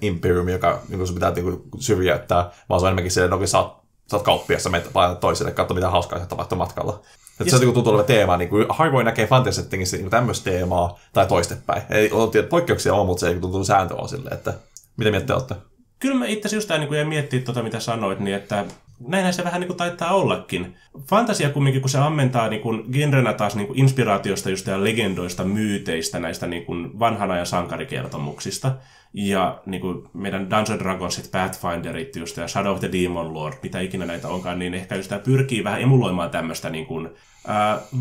[0.02, 3.36] Imperium, joka niin kuin sun pitää niin kuin, syrjäyttää, vaan se on enemmänkin se, että
[3.36, 3.82] no, sä oot,
[4.12, 7.02] sä oot kauppiassa, menet toiselle, katso mitä hauskaa se tapahtuu matkalla.
[7.42, 8.38] Että se on niin tuntuu olevan teema.
[8.38, 11.82] Niin kuin, harvoin näkee fantasy niin tämmöistä teemaa tai toistepäin.
[11.90, 14.54] Ei, on poikkeuksia on, mutta se ei tuntuu sääntö on silleen, että
[14.98, 15.56] mitä mieltä olette?
[16.00, 18.66] Kyllä mä itse asiassa just niin kuin miettiä tuota, mitä sanoit, niin että
[19.08, 20.76] näinhän se vähän niin kuin taitaa ollakin.
[21.10, 25.44] Fantasia kumminkin, kun se ammentaa niin kuin genrenä taas niin kuin inspiraatiosta just ja legendoista,
[25.44, 28.72] myyteistä, näistä niin kuin vanhan ajan sankarikertomuksista.
[29.14, 33.80] Ja niin kuin meidän Dungeon Dragonsit, Pathfinderit just ja Shadow of the Demon Lord, mitä
[33.80, 37.10] ikinä näitä onkaan, niin ehkä just pyrkii vähän emuloimaan tämmöistä niin kuin,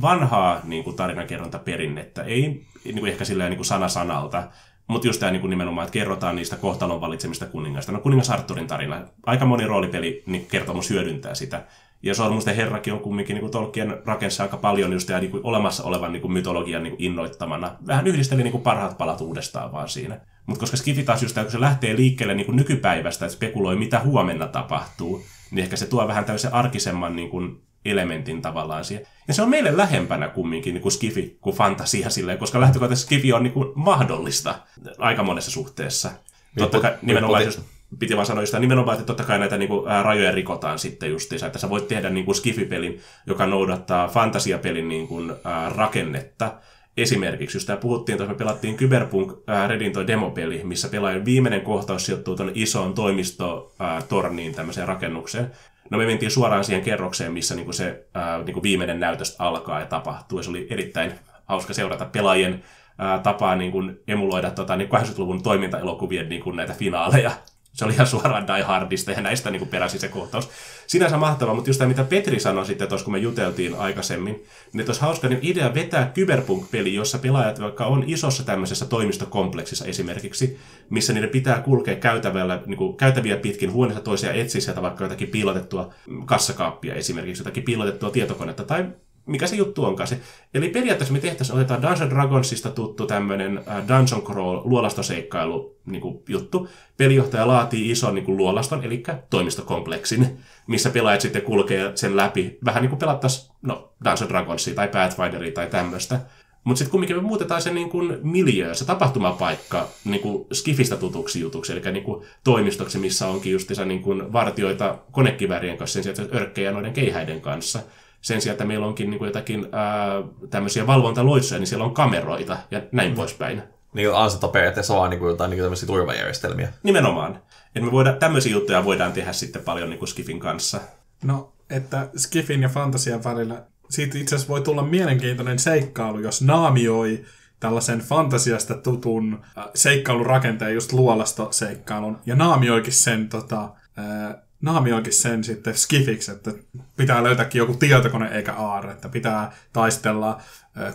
[0.03, 2.23] vanhaa niin kuin tarinankerrontaperinnettä.
[2.23, 4.43] Ei niin kuin ehkä silleen niin kuin sana sanalta,
[4.87, 7.93] mutta just tämä niin nimenomaan, että kerrotaan niistä kohtalon valitsemista kuningasta.
[7.93, 9.01] No kuningas Arturin tarina.
[9.27, 11.65] Aika moni roolipeli niin kertomus hyödyntää sitä.
[12.03, 15.45] Ja Sormusten herrakin on kumminkin niin kuin Tolkien rakensa aika paljon just tämä niin kuin
[15.45, 17.77] olemassa olevan niin kuin mytologian niin kuin innoittamana.
[17.87, 20.21] Vähän yhdisteli niin kuin parhaat palat uudestaan vaan siinä.
[20.47, 24.01] Mutta koska Skifi taas just, kun se lähtee liikkeelle niin kuin nykypäivästä, että spekuloi mitä
[24.01, 29.07] huomenna tapahtuu, niin ehkä se tuo vähän tämmöisen arkisemman niin kuin elementin tavallaan siihen.
[29.29, 33.33] Ja se on meille lähempänä kumminkin niin kuin skifi kuin fantasia silleen, koska lähtökohtaisesti skifi
[33.33, 34.55] on niin kuin mahdollista
[34.99, 36.11] aika monessa suhteessa.
[36.59, 37.61] Totta kai nimenomaan, jos
[37.99, 41.11] piti vaan sanoa sitä nimenomaan, että totta kai näitä niin kuin, ää, rajoja rikotaan sitten
[41.11, 46.53] justiinsa, että sä voit tehdä niin kuin skifipelin, joka noudattaa fantasiapelin niin kuin, ää, rakennetta.
[46.97, 51.61] Esimerkiksi, jos tämä puhuttiin, että me pelattiin Cyberpunk ää, Redin toi demopeli, missä pelaajan viimeinen
[51.61, 55.51] kohtaus sijoittuu tuonne isoon toimistotorniin tämmöiseen rakennukseen.
[55.91, 59.87] No me mentiin suoraan siihen kerrokseen, missä niinku se ää, niinku viimeinen näytös alkaa ja
[59.87, 60.39] tapahtuu.
[60.39, 61.13] Ja se oli erittäin
[61.45, 62.65] hauska seurata pelaajien
[62.99, 67.31] ää, tapaa niinku emuloida tota, niin 80-luvun toimintaelokuvien niinku näitä finaaleja
[67.73, 70.49] se oli ihan suoraan Die Hardista ja näistä niin peräsi se kohtaus.
[70.87, 74.87] Sinänsä mahtavaa, mutta just tämä, mitä Petri sanoi sitten tuossa, kun me juteltiin aikaisemmin, niin
[74.87, 80.59] olisi hauska niin idea vetää Cyberpunk-peli, jossa pelaajat vaikka on isossa tämmöisessä toimistokompleksissa esimerkiksi,
[80.91, 85.29] missä niiden pitää kulkea käytävällä, niin kuin käytäviä pitkin huoneessa toisia etsiä sieltä vaikka jotakin
[85.29, 88.85] piilotettua kassakaappia esimerkiksi, jotakin piilotettua tietokonetta tai
[89.31, 90.21] mikä se juttu onkaan se.
[90.55, 96.23] Eli periaatteessa me tehtäisiin, otetaan Dungeon Dragonsista tuttu tämmöinen äh, Dungeon Crawl luolastoseikkailu niin kuin,
[96.29, 96.69] juttu.
[96.97, 102.59] Pelijohtaja laatii ison niin kuin, luolaston, eli toimistokompleksin, missä pelaajat sitten kulkee sen läpi.
[102.65, 106.21] Vähän niin kuin pelattaisiin no, Dungeon Dragonsia tai Pathfinderia tai tämmöistä.
[106.65, 111.41] Mutta sitten kumminkin me muutetaan se niin kuin miljö, se tapahtumapaikka niin kuin skifistä tutuksi
[111.41, 116.25] jutuksi, eli niin kuin toimistoksi, missä onkin justiinsa niin kuin vartioita konekivärien kanssa, sen sijaan,
[116.31, 117.81] että örkkejä noiden keihäiden kanssa.
[118.21, 122.59] Sen sijaan, että meillä onkin niin kuin jotakin ää, tämmöisiä valvontaloitsuja, niin siellä on kameroita
[122.71, 123.17] ja näin mm.
[123.17, 123.63] poispäin.
[123.95, 126.73] Niin ansata periaatteessa vaan niin kuin jotain niin tämmöisiä turvajärjestelmiä.
[126.83, 127.43] Nimenomaan.
[127.67, 130.81] Että me voidaan, tämmöisiä juttuja voidaan tehdä sitten paljon niin kuin Skifin kanssa.
[131.25, 137.25] No, että Skifin ja fantasian välillä siitä itse asiassa voi tulla mielenkiintoinen seikkailu, jos naamioi
[137.61, 143.63] tällaisen fantasiasta tutun seikkailurakenteen, just luolastoseikkailun, ja naamioikin sen, tota,
[143.99, 146.53] äh, naamioikin sen sitten skifiksi, että
[146.97, 150.43] pitää löytääkin joku tietokone eikä aarre, että pitää taistella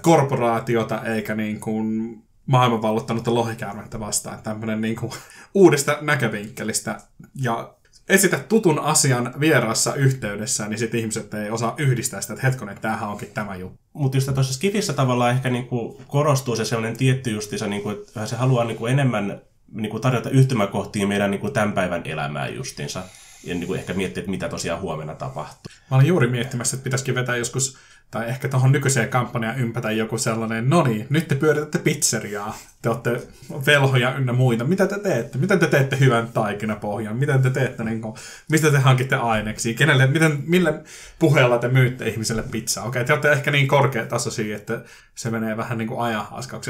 [0.01, 4.43] korporaatiota eikä niin kuin maailman vallottanutta lohikäärmettä vastaan.
[4.43, 5.11] Tämmöinen niin kuin
[5.53, 6.97] uudesta näkövinkkelistä.
[7.35, 7.73] Ja
[8.09, 13.09] esitä tutun asian vieraassa yhteydessä, niin sitten ihmiset ei osaa yhdistää sitä, että hetkonen, tämähän
[13.09, 13.79] onkin tämä juttu.
[13.93, 18.35] Mutta just tuossa Skifissä tavallaan ehkä niinku korostuu se sellainen tietty justiinsa, niinku, että se
[18.35, 23.03] haluaa niinku enemmän niinku tarjota yhtymäkohtia meidän niinku tämän päivän elämään justinsa.
[23.45, 25.71] Ja niinku ehkä miettiä, että mitä tosiaan huomenna tapahtuu.
[25.91, 27.77] Mä olin juuri miettimässä, että pitäisikin vetää joskus
[28.11, 32.89] tai ehkä tuohon nykyiseen kampanjaan ympätä joku sellainen, no niin, nyt te pyöritätte pizzeriaa, te
[32.89, 33.21] olette
[33.65, 35.37] velhoja ynnä muita, mitä te teette?
[35.37, 37.17] Miten te teette hyvän taikinapohjan?
[37.17, 38.15] Miten te teette, niin kuin,
[38.51, 39.73] mistä te hankitte aineksi?
[39.73, 40.81] Kenelle, miten, millä
[41.19, 42.85] puheella te myytte ihmiselle pizzaa?
[42.85, 44.81] Okei, okay, te olette ehkä niin korkeatasoisia, että
[45.15, 46.15] se menee vähän niin kuin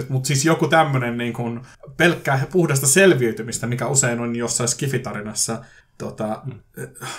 [0.10, 1.62] mutta siis joku tämmöinen niin kuin
[1.98, 5.62] pelkkää puhdasta selviytymistä, mikä usein on jossain skifitarinassa
[5.98, 6.60] tota, mm.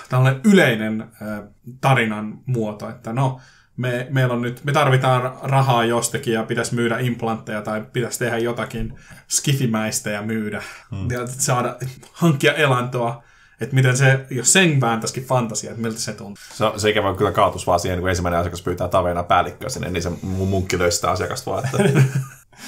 [0.09, 1.43] tällainen yleinen äh,
[1.81, 3.41] tarinan muoto, että no,
[3.77, 8.39] me, meillä on nyt, me tarvitaan rahaa jostakin ja pitäisi myydä implantteja tai pitäisi tehdä
[8.39, 11.11] jotakin skifimäistä ja myydä hmm.
[11.11, 11.77] ja saada,
[12.13, 13.23] hankkia elantoa.
[13.61, 16.43] Että miten se, jos sen vääntäisikin fantasia, että miltä se tuntuu.
[16.53, 20.03] Se, se ikävä kyllä kaatus vaan siihen, kun ensimmäinen asiakas pyytää taveena päällikköä sinne, niin
[20.03, 21.65] se munkki löysi sitä asiakasta vaan.
[21.65, 22.03] Että...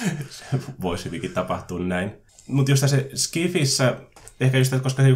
[0.81, 2.11] Voisi hyvinkin tapahtua näin.
[2.47, 3.97] Mutta just se Skifissä,
[4.39, 5.15] ehkä just, koska se,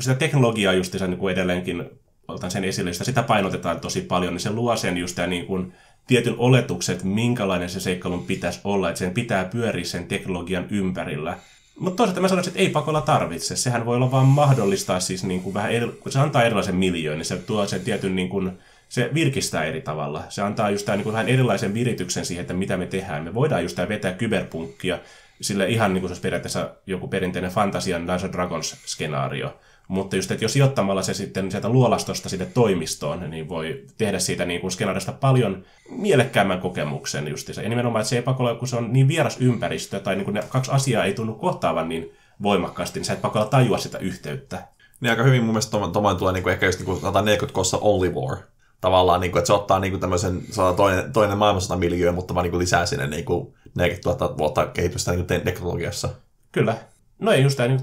[0.00, 1.84] sitä teknologiaa just niin edelleenkin
[2.28, 5.46] otan sen esille, sitä, sitä painotetaan tosi paljon, niin se luo sen just tämä niin
[5.46, 5.72] kuin
[6.06, 11.38] tietyn oletuksen, että minkälainen se seikkailun pitäisi olla, että sen pitää pyöriä sen teknologian ympärillä.
[11.78, 13.56] Mutta toisaalta mä sanoisin, että ei pakolla tarvitse.
[13.56, 17.18] Sehän voi olla vaan mahdollistaa siis niin kuin vähän, eri, kun se antaa erilaisen miljöön,
[17.18, 18.52] niin se tuo sen tietyn niin kuin,
[18.88, 20.24] se virkistää eri tavalla.
[20.28, 23.24] Se antaa just tämän niin kuin vähän erilaisen virityksen siihen, että mitä me tehdään.
[23.24, 24.98] Me voidaan just vetää kyberpunkkia
[25.40, 29.54] sille ihan niin kuin se olisi periaatteessa joku perinteinen Fantasian Dungeons Dragons-skenaario
[29.90, 34.44] mutta just, että jos sijoittamalla se sitten sieltä luolastosta sinne toimistoon, niin voi tehdä siitä
[34.44, 37.62] niin kuin skenaarista paljon mielekkäämmän kokemuksen justiinsa.
[37.62, 40.42] Ja nimenomaan, että se epäkolla, kun se on niin vieras ympäristö, tai niin kuin ne
[40.48, 44.62] kaksi asiaa ei tunnu kohtaavan niin voimakkaasti, niin sä et pakolla tajua sitä yhteyttä.
[45.00, 47.78] Niin aika hyvin mun mielestä tuommoinen tulee niin kuin ehkä just niin kuin 40 kossa
[47.80, 48.36] Only War.
[48.80, 50.42] Tavallaan, niin kuin, että se ottaa niin kuin tämmöisen
[50.76, 54.66] toinen, toinen maailmansota miljöön, mutta vaan niin kuin lisää sinne niin kuin 40 000 vuotta
[54.66, 56.08] kehitystä niin kuin teknologiassa.
[56.52, 56.76] Kyllä.
[57.18, 57.80] No ei just tämä, niin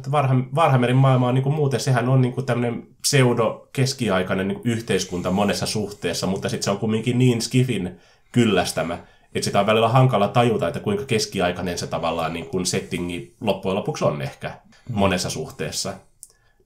[0.55, 5.65] Varhammerin maailma on niin kuin muuten, sehän on niin kuin tämmöinen pseudo-keskiaikainen niin yhteiskunta monessa
[5.65, 7.99] suhteessa, mutta sitten se on kumminkin niin skifin
[8.31, 8.97] kyllästämä,
[9.35, 13.75] että sitä on välillä hankala tajuta, että kuinka keskiaikainen se tavallaan niin kuin settingi loppujen
[13.75, 14.95] lopuksi on ehkä mm.
[14.95, 15.93] monessa suhteessa.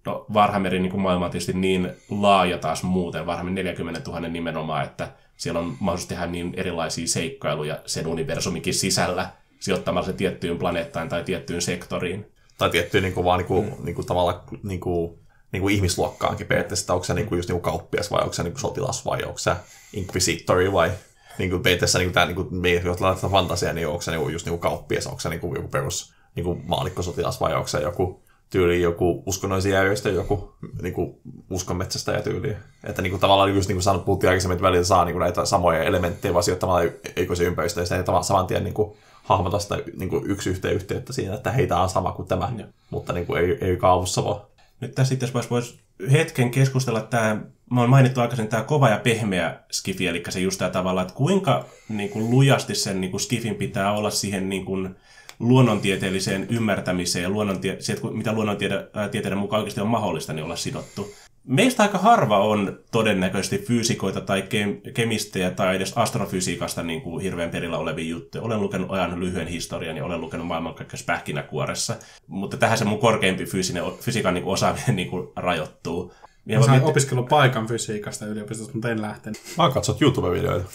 [0.05, 4.83] No, Varhammerin niin kuin maailma on tietysti niin laaja taas muuten, Varhammerin 40 000 nimenomaan,
[4.83, 5.07] että
[5.41, 11.23] siellä on mahdollisuus tehdä niin erilaisia seikkailuja sen universumikin sisällä, sijoittamalla se tiettyyn planeettaan tai
[11.23, 13.85] tiettyyn sektoriin tai tiettyä niin kuin, vaan niin kuin, mm.
[13.85, 15.19] niin kuin, tavallaan niin kuin,
[15.51, 18.43] niin kuin ihmisluokkaankin periaatteessa, onko se niin kuin, just niin kuin kauppias vai onko se
[18.43, 19.55] niin kuin sotilas vai onko se
[19.93, 20.91] inquisitori vai
[21.37, 24.11] niin kuin periaatteessa niin kuin, tämä, niin kuin, me, jos laitetaan fantasia, niin onko se
[24.11, 27.41] niin kuin, just niin kuin kauppias, onko se niin kuin, joku perus niin kuin maalikkosotilas
[27.41, 31.17] vai onko se joku tyyli joku uskonnollisen järjestö, joku niin kuin,
[31.49, 32.55] uskonmetsästäjä tyyli.
[32.83, 35.21] Että niin kuin, tavallaan just niin kuin sanot, puhuttiin aikaisemmin, että välillä saa niin kuin,
[35.21, 38.97] näitä samoja elementtejä vaan sijoittamalla eikö se ympäristö, ja sitä ei saman tien niin kuin,
[39.23, 42.65] hahmota sitä niin kuin yksi yhteen yhteyttä siinä, että heitä on sama kuin tämä, ja.
[42.89, 44.41] mutta niin kuin ei, ei kaavussa voi.
[44.79, 45.79] Nyt tässä sitten jos voisi
[46.11, 50.59] hetken keskustella tämä, mä oon mainittu aikaisemmin tämä kova ja pehmeä skifi, eli se just
[50.59, 54.65] tämä tavalla, että kuinka niin kuin lujasti sen niin kuin skifin pitää olla siihen niin
[54.65, 54.95] kuin,
[55.41, 61.13] luonnontieteelliseen ymmärtämiseen ja luonnontie- se, mitä luonnontieteiden mukaan oikeasti on mahdollista, niin olla sidottu.
[61.43, 67.49] Meistä aika harva on todennäköisesti fyysikoita tai ke- kemistejä tai edes astrofysiikasta niin kuin hirveän
[67.49, 68.41] perillä olevia juttuja.
[68.43, 71.95] Olen lukenut ajan lyhyen historian ja olen lukenut maailmankaikkeus pähkinäkuoressa,
[72.27, 76.13] mutta tähän se mun korkeampi fyysinen, fysiikan niin kuin osaaminen niin kuin rajoittuu.
[76.45, 79.41] Ja Mä sain miettiä- opiskelupaikan fysiikasta yliopistosta, mutta en lähtenyt.
[79.57, 80.69] Mä oon katsonut YouTube-videoita.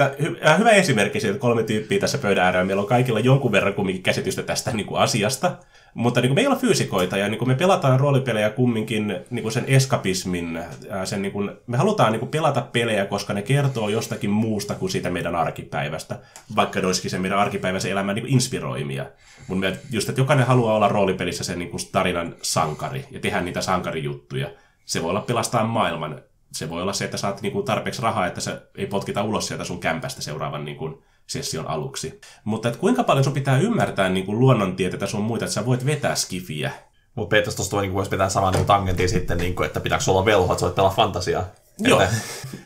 [0.00, 2.64] Äh, hyvä esimerkki siitä, kolme tyyppiä tässä pöydän äärellä.
[2.64, 5.56] Meillä on kaikilla jonkun verran kumminkin käsitystä tästä niin kuin asiasta.
[5.94, 9.42] Mutta niin kuin me ei olla fyysikoita ja niin kuin me pelataan roolipelejä kumminkin niin
[9.42, 10.58] kuin sen eskapismin.
[11.04, 14.90] Sen, niin kuin, me halutaan niin kuin pelata pelejä, koska ne kertoo jostakin muusta kuin
[14.90, 16.18] siitä meidän arkipäivästä.
[16.56, 19.06] Vaikka ne olisikin se meidän arkipäiväisen elämän niin kuin inspiroimia.
[19.48, 23.40] Mutta me just, että jokainen haluaa olla roolipelissä sen niin kuin tarinan sankari ja tehdä
[23.40, 24.50] niitä sankarijuttuja.
[24.84, 28.40] Se voi olla pelastaa maailman se voi olla se, että saat niinku tarpeeksi rahaa, että
[28.40, 32.20] se ei potkita ulos sieltä sun kämpästä seuraavan niinku session aluksi.
[32.44, 36.14] Mutta et kuinka paljon sun pitää ymmärtää niinku luonnontieteitä sun muita, että sä voit vetää
[36.14, 36.72] skifiä.
[37.14, 40.24] Mutta periaatteessa tuosta niin voisi pitää saman niin tangentin sitten, niin kuin, että pitääkö olla
[40.24, 41.44] velho, että sä voit pelaa fantasiaa.
[41.80, 42.00] Joo.
[42.02, 42.16] Että,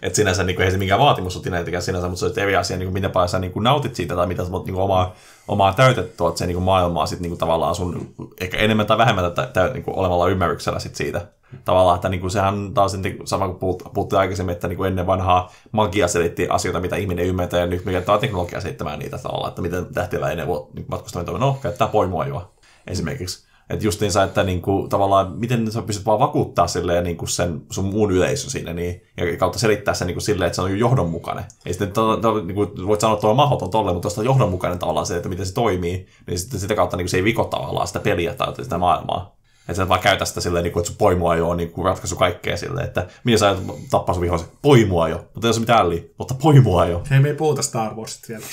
[0.02, 2.56] että sinänsä niin kuin, ei se mikään vaatimus ole tietenkään sinänsä, mutta se on eri
[2.56, 4.74] asia, niin kuin, miten paljon sä niin kuin, nautit siitä tai mitä sä voit niin
[4.74, 5.14] kuin, omaa,
[5.48, 8.98] omaa täytettyä, että se niin kuin, maailmaa sit, niin kuin, tavallaan sun ehkä enemmän tai
[8.98, 11.26] vähemmän tä, tä, niin kuin, olevalla ymmärryksellä sit siitä.
[11.64, 14.88] Tavallaan, että niin kuin, sehän taas niin sama kuin puhut, puhuttiin aikaisemmin, että niin kuin
[14.88, 19.18] ennen vanhaa magia selitti asioita, mitä ihminen ymmärtää, ja nyt me käytetään teknologiaa selittämään niitä
[19.18, 22.50] tavallaan, että miten tähtillä ennen voi niin matkustaminen no, käyttää poimoajoa
[22.86, 23.51] esimerkiksi.
[23.72, 28.10] Että justiinsa, että niinku, tavallaan, miten sä pystyt vaan vakuuttaa silleen, niinku sen sun muun
[28.10, 31.44] yleisön siinä, niin, ja kautta selittää sen niinku silleen, että se on johdonmukainen.
[31.66, 35.06] Ei sitten, to, to, niinku, voit sanoa, että on mahdoton tolle, mutta tuosta johdonmukainen tavallaan
[35.06, 38.00] se, että miten se toimii, niin sitten sitä kautta niinku, se ei viko tavallaan sitä
[38.00, 39.41] peliä tai sitä maailmaa.
[39.62, 42.16] Että sä et vaan käytä sitä silleen, niinku, että sun poimua jo on niinku, ratkaisu
[42.16, 43.56] kaikkea silleen, että miten sä
[43.90, 44.48] tappaa sun vihollisen?
[44.62, 45.16] Poimua jo.
[45.34, 47.02] Mutta ei ole mitään äliä, mutta poimua jo.
[47.10, 48.44] Hei, me ei puhuta Star Warsista vielä.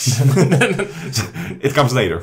[1.63, 2.19] It comes later.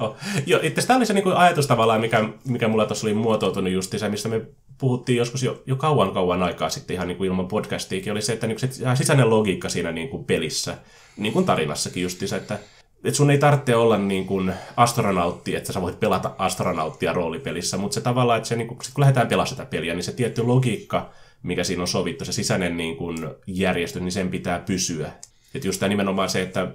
[0.00, 0.16] Oh.
[0.46, 3.14] Joo, itse asiassa tämä oli se niin kuin ajatus tavallaan, mikä, mikä mulla tuossa oli
[3.14, 4.40] muotoutunut just se, mistä me
[4.78, 8.32] puhuttiin joskus jo, jo kauan kauan aikaa sitten ihan niin kuin ilman podcastiakin, oli se,
[8.32, 10.78] että niin kuin se sisäinen logiikka siinä niin kuin pelissä,
[11.16, 12.58] niin kuin tarinassakin justiinsa, että
[13.04, 17.94] että sun ei tarvitse olla niin kuin astronautti, että sä voit pelata astronauttia roolipelissä, mutta
[17.94, 20.42] se tavallaan, että se, niin kuin, sit kun lähdetään pelaamaan sitä peliä, niin se tietty
[20.42, 21.10] logiikka,
[21.42, 25.12] mikä siinä on sovittu, se sisäinen niin kuin järjestys, niin sen pitää pysyä.
[25.54, 26.68] Että just tämä nimenomaan se, että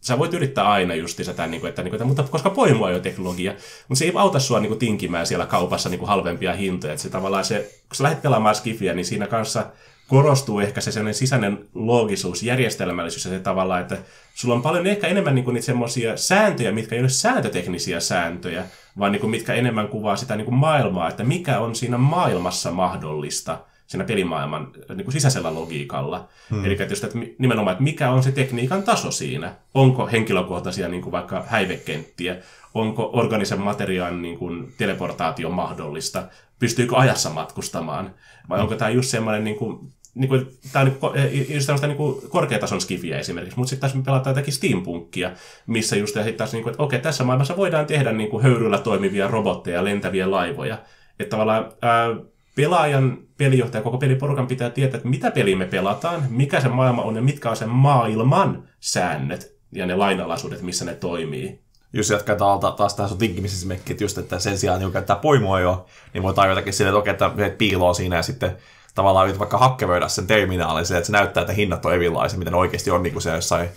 [0.00, 2.90] sä voit yrittää aina just sitä, niin kuin, että, niin kuin, että, mutta koska poimua
[2.90, 3.52] jo teknologia,
[3.88, 6.92] mutta se ei auta sua niin kuin, tinkimään siellä kaupassa niin kuin, halvempia hintoja.
[6.92, 9.66] Että se tavallaan se, kun sä lähdet pelaamaan skifiä, niin siinä kanssa
[10.08, 13.98] korostuu ehkä se sellainen sisäinen loogisuus, järjestelmällisyys ja se tavallaan, että
[14.34, 18.64] sulla on paljon ehkä enemmän niin kuin, niitä semmoisia sääntöjä, mitkä ei ole sääntöteknisiä sääntöjä,
[18.98, 22.70] vaan niin kuin, mitkä enemmän kuvaa sitä niin kuin maailmaa, että mikä on siinä maailmassa
[22.70, 26.28] mahdollista siinä pelimaailman niin kuin sisäisellä logiikalla.
[26.50, 26.64] Hmm.
[26.64, 29.54] Eli just, että nimenomaan, että mikä on se tekniikan taso siinä.
[29.74, 32.36] Onko henkilökohtaisia niin kuin vaikka häivekenttiä,
[32.74, 38.14] onko organisen materiaalin niin kuin teleportaatio mahdollista, pystyykö ajassa matkustamaan,
[38.48, 42.28] vai onko tämä just semmoinen niin kuin, niin kuin, tämä on niin just tämmöistä niin
[42.28, 45.30] korkeatason skifiä esimerkiksi, mutta sitten taas me pelataan jotakin steampunkia,
[45.66, 48.78] missä just ja taas, niin kuin, että okei, tässä maailmassa voidaan tehdä niin kuin höyryllä
[48.78, 50.78] toimivia robotteja, lentäviä laivoja.
[51.20, 52.08] Että tavallaan ää,
[52.56, 57.16] pelaajan, pelijohtaja, koko peliporukan pitää tietää, että mitä peliä me pelataan, mikä se maailma on
[57.16, 61.60] ja mitkä on sen maailman säännöt ja ne lainalaisuudet, missä ne toimii.
[61.92, 62.36] jos jatkaa
[62.76, 66.34] taas, tähän sun tinkimisesimerkki, että just, että sen sijaan, että käyttää poimua jo, niin voi
[66.34, 68.56] tarjotakin silleen, että okei, että piiloon siinä ja sitten
[68.98, 72.50] tavallaan yrität vaikka hakkeroida sen terminaalin silleen, että se näyttää, että hinnat on erilaisia, mitä
[72.50, 73.68] ne oikeasti on niin kuin se jossain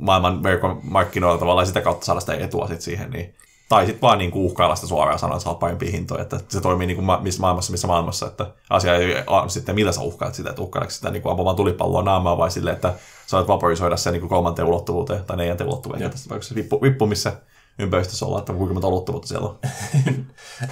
[0.00, 3.34] maailman verkon markkinoilla tavallaan sitä kautta saada sitä etua sit siihen, niin
[3.68, 6.60] tai sitten vaan niin kuin uhkailla sitä suoraan sanoa, että saat parempia hintoja, että se
[6.60, 10.00] toimii niin kuin ma- missä maailmassa, missä maailmassa, että asia ei ole sitten, millä sä
[10.00, 12.94] uhkaat sitä, että uhkailetko sitä niin kuin ampumaan tulipalloa naamaa vai silleen, että
[13.26, 17.32] saat vaporisoida sen niin kuin kolmanteen ulottuvuuteen tai neljänteen ulottuvuuteen, se riippuu, riippuu missä
[17.78, 19.58] ympäristössä ollaan, että kuinka monta ulottuvuutta siellä on.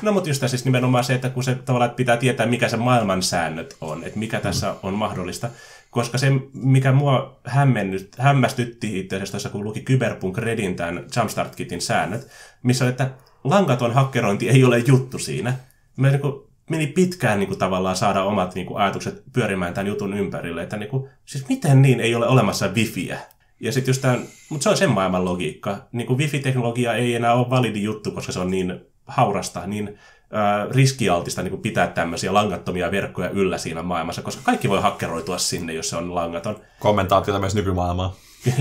[0.03, 2.69] No mutta just tässä siis nimenomaan se, että kun se tavallaan että pitää tietää, mikä
[2.69, 5.49] se maailman säännöt on, että mikä tässä on mahdollista.
[5.91, 11.57] Koska se, mikä mua hämmennyt, hämmästytti itse asiassa tuossa, kun luki Cyberpunk Redin tämän Jumpstart
[11.57, 12.29] Kitin säännöt,
[12.63, 13.11] missä oli, että
[13.45, 15.55] langaton hakkerointi ei ole juttu siinä.
[15.97, 19.87] Mä niin kuin, meni pitkään niin kuin, tavallaan saada omat niin kuin, ajatukset pyörimään tämän
[19.87, 23.19] jutun ympärille, että niin kuin, siis miten niin ei ole olemassa wifiä?
[23.63, 25.77] Ja sitten just tämän, mutta se on sen maailman logiikka.
[25.93, 29.99] Niin kuin wifi-teknologia ei enää ole validi juttu, koska se on niin haurasta, niin
[30.33, 35.39] ää, riskialtista niin kuin pitää tämmöisiä langattomia verkkoja yllä siinä maailmassa, koska kaikki voi hakkeroitua
[35.39, 36.57] sinne, jos se on langaton.
[36.81, 38.15] Kommentaatiota myös nykymaailmaa.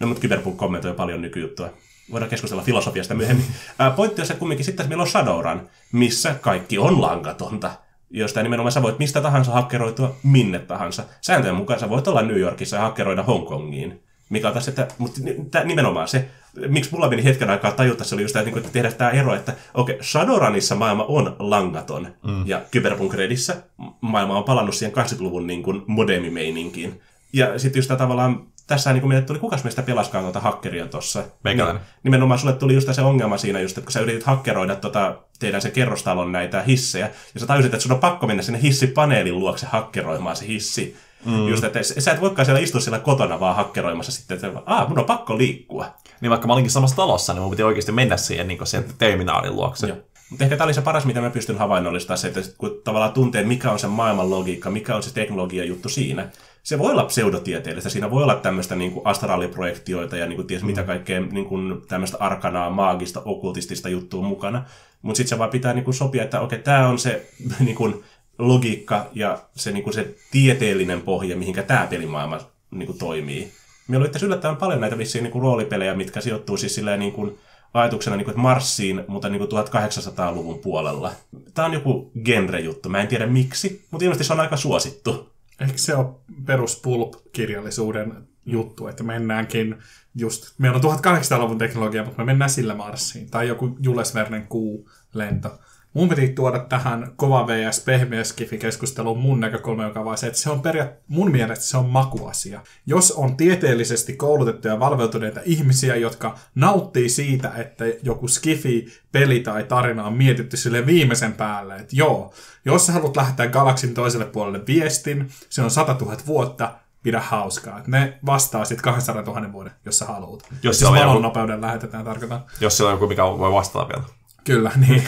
[0.00, 1.70] no, mutta Cyberpunk kommentoi paljon nykyjuttua.
[2.12, 3.46] Voidaan keskustella filosofiasta myöhemmin.
[3.78, 7.70] Ää, pointti on se kumminkin sitten, että meillä on Shadowrun, missä kaikki on langatonta.
[8.10, 11.04] Josta nimenomaan sä voit mistä tahansa hakkeroitua minne tahansa.
[11.20, 14.02] Sääntöjen mukaan sä voit olla New Yorkissa ja hakkeroida Hongkongiin.
[14.30, 16.28] Mikä on taas, että, mutta tää nimenomaan se,
[16.68, 18.92] miksi mulla meni hetken aikaa tajuta, se oli just tämä, että, niin kuin, että tehdä
[18.92, 22.46] tämä ero, että okei, okay, Shadowrunissa maailma on langaton, mm.
[22.46, 23.56] ja Cyberpunk Redissä
[24.00, 27.00] maailma on palannut siihen 80-luvun niin kuin modemimeininkiin.
[27.32, 31.24] Ja sitten just tämä tavallaan tässä niin meille tuli, kukas meistä pelaskaan tuota hakkeria tuossa?
[31.44, 31.82] Meikäläinen.
[31.82, 35.18] Niin, nimenomaan sulle tuli just se ongelma siinä, just, että kun sä yritit hakkeroida tota,
[35.38, 39.38] teidän se kerrostalon näitä hissejä, ja sä tajusit, että sun on pakko mennä sinne hissipaneelin
[39.38, 40.96] luokse hakkeroimaan se hissi.
[41.24, 41.48] Mm.
[41.48, 44.98] Just, että sä et voikaan siellä istua siellä kotona vaan hakkeroimassa sitten, että Aa, mun
[44.98, 45.94] on pakko liikkua.
[46.20, 49.56] Niin vaikka mä olinkin samassa talossa, niin mun piti oikeasti mennä siihen, niin siihen terminaalin
[49.56, 49.86] luokse.
[49.86, 49.96] Joo.
[50.30, 53.44] Mutta ehkä tämä oli se paras, mitä mä pystyn havainnollistamaan, se, että kun tavallaan tuntee,
[53.44, 56.28] mikä on se maailman logiikka, mikä on se teknologia juttu siinä.
[56.62, 60.62] Se voi olla pseudotieteellistä, siinä voi olla tämmöistä niin kuin astraaliprojektioita ja niin kuin ties
[60.62, 60.66] mm.
[60.66, 64.64] mitä kaikkea niin kuin tämmöistä arkanaa, maagista, okultistista juttua mukana.
[65.02, 67.26] Mutta sitten se vaan pitää niin kuin sopia, että okei, tämä on se
[67.60, 68.04] niin kuin
[68.48, 72.38] logiikka ja se, niin kuin se tieteellinen pohja, mihinkä tämä pelimaailma
[72.70, 73.52] niin kuin toimii.
[73.88, 77.38] Meillä oli yllättävän paljon näitä vissiin niin kuin roolipelejä, mitkä sijoittuu siis silleen niin kuin
[77.74, 81.12] ajatuksena niin kuin, että Marsiin, mutta niin kuin 1800-luvun puolella.
[81.54, 82.88] Tämä on joku genre-juttu.
[82.88, 85.32] Mä en tiedä miksi, mutta ilmeisesti se on aika suosittu.
[85.60, 88.14] Ehkä se on perus pulp-kirjallisuuden
[88.46, 89.76] juttu, että mennäänkin
[90.14, 93.30] just, meillä on 1800-luvun teknologia, mutta me mennään sillä Marsiin.
[93.30, 95.58] Tai joku Jules Vernen kuu-lento.
[95.94, 97.80] Mun piti tuoda tähän kova vs.
[97.80, 98.22] pehmeä
[98.60, 102.60] keskusteluun mun näkökulma, joka vaan se, että se on periaat- mun mielestä se on makuasia.
[102.86, 109.64] Jos on tieteellisesti koulutettuja ja valveutuneita ihmisiä, jotka nauttii siitä, että joku skifi, peli tai
[109.64, 112.32] tarina on mietitty sille viimeisen päälle, että joo,
[112.64, 116.72] jos sä haluat lähettää galaksin toiselle puolelle viestin, se on 100 000 vuotta,
[117.02, 117.78] pidä hauskaa.
[117.78, 120.42] Että ne vastaa sitten 200 000 vuoden, jos sä haluat.
[120.62, 122.40] Jos siis on joku- nopeuden lähetetään, tarkoitan.
[122.60, 124.19] Jos siellä on joku, mikä voi vastata vielä.
[124.44, 125.02] Kyllä, niin.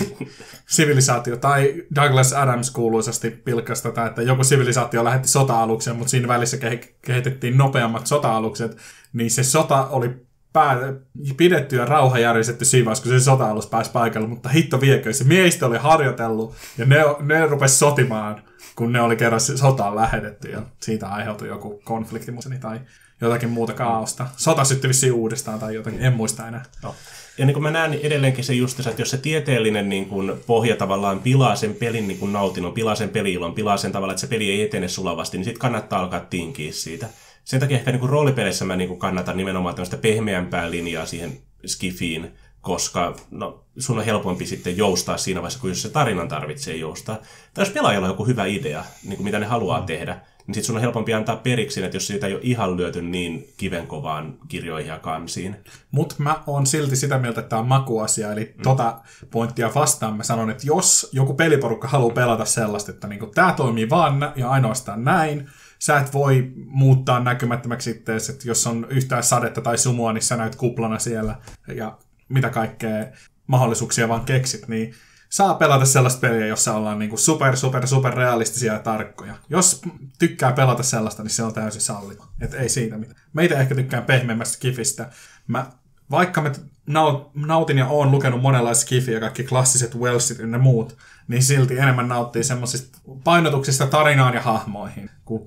[0.67, 1.37] Sivilisaatio.
[1.37, 6.95] Tai Douglas Adams kuuluisasti pilkkasi tätä, että joku sivilisaatio lähetti sota-aluksen, mutta siinä välissä kehi-
[7.03, 8.77] kehitettiin nopeammat sota-alukset,
[9.13, 10.95] niin se sota oli pää-
[11.37, 15.25] pidetty ja rauha järjestetty siinä vaiheessa, kun se sota-alus pääsi paikalle, mutta hitto viekö, se
[15.25, 18.43] miehistö oli harjoitellut ja ne, ne rupesi sotimaan,
[18.77, 22.81] kun ne oli kerran sotaan lähetetty ja siitä aiheutui joku konflikti tai
[23.23, 24.27] jotakin muuta kaaosta.
[24.37, 26.65] Sota syttyi vissiin uudestaan tai jotakin, en muista enää.
[26.83, 26.95] No.
[27.39, 30.77] Ja niin kuin mä näen edelleenkin se just, että jos se tieteellinen niin kuin pohja
[30.77, 34.27] tavallaan pilaa sen pelin niin kuin nautinnon, pilaa sen peliilon, pilaa sen tavalla, että se
[34.27, 37.09] peli ei etene sulavasti, niin sitten kannattaa alkaa tinkiä siitä.
[37.45, 41.39] Sen takia ehkä niin kuin roolipeleissä mä niin kuin kannatan nimenomaan tämmöistä pehmeämpää linjaa siihen
[41.67, 46.77] skifiin, koska no, sun on helpompi sitten joustaa siinä vaiheessa, kun jos se tarinan tarvitsee
[46.77, 47.19] joustaa.
[47.55, 49.87] Tai jos pelaajalla on joku hyvä idea, niin kuin mitä ne haluaa mm.
[49.87, 53.03] tehdä, niin sitten sun on helpompi antaa periksi, että jos siitä ei ole ihan lyöty
[53.03, 55.57] niin kivenkovaan kirjoihin ja kansiin.
[55.91, 58.63] Mutta mä oon silti sitä mieltä, että tämä on makuasia, eli mm.
[58.63, 59.01] tota
[59.31, 63.91] pointtia vastaan mä sanon, että jos joku peliporukka haluaa pelata sellaista, että niinku, tämä toimii
[63.91, 69.61] vaan ja ainoastaan näin, sä et voi muuttaa näkymättömäksi itseäsi, että jos on yhtään sadetta
[69.61, 71.37] tai sumua, niin sä näyt kuplana siellä
[71.75, 73.07] ja mitä kaikkea
[73.47, 74.95] mahdollisuuksia vaan keksit, niin
[75.33, 79.35] saa pelata sellaista peliä, jossa ollaan niinku super, super, super realistisia ja tarkkoja.
[79.49, 79.83] Jos
[80.19, 82.25] tykkää pelata sellaista, niin se on täysin sallittu.
[82.41, 83.21] Et ei siitä mitään.
[83.33, 85.11] Meitä ehkä tykkää pehmeämmästä kifistä.
[85.47, 85.67] Mä,
[86.11, 86.53] vaikka mä
[86.87, 90.97] naut, nautin ja oon lukenut monenlaista skifiä, kaikki klassiset Wellsit ynnä muut,
[91.29, 95.47] niin silti enemmän nauttii semmoisista painotuksista tarinaan ja hahmoihin, kun,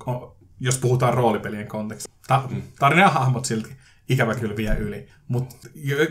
[0.59, 2.19] jos puhutaan roolipelien kontekstissa.
[2.27, 2.43] Ta,
[2.79, 3.77] tarina ja hahmot silti
[4.09, 5.07] ikävä kyllä vie yli.
[5.27, 5.55] Mutta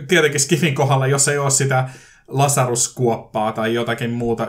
[0.09, 1.89] tietenkin Skifin kohdalla, jos ei ole sitä
[2.29, 4.49] lasaruskuoppaa tai jotakin muuta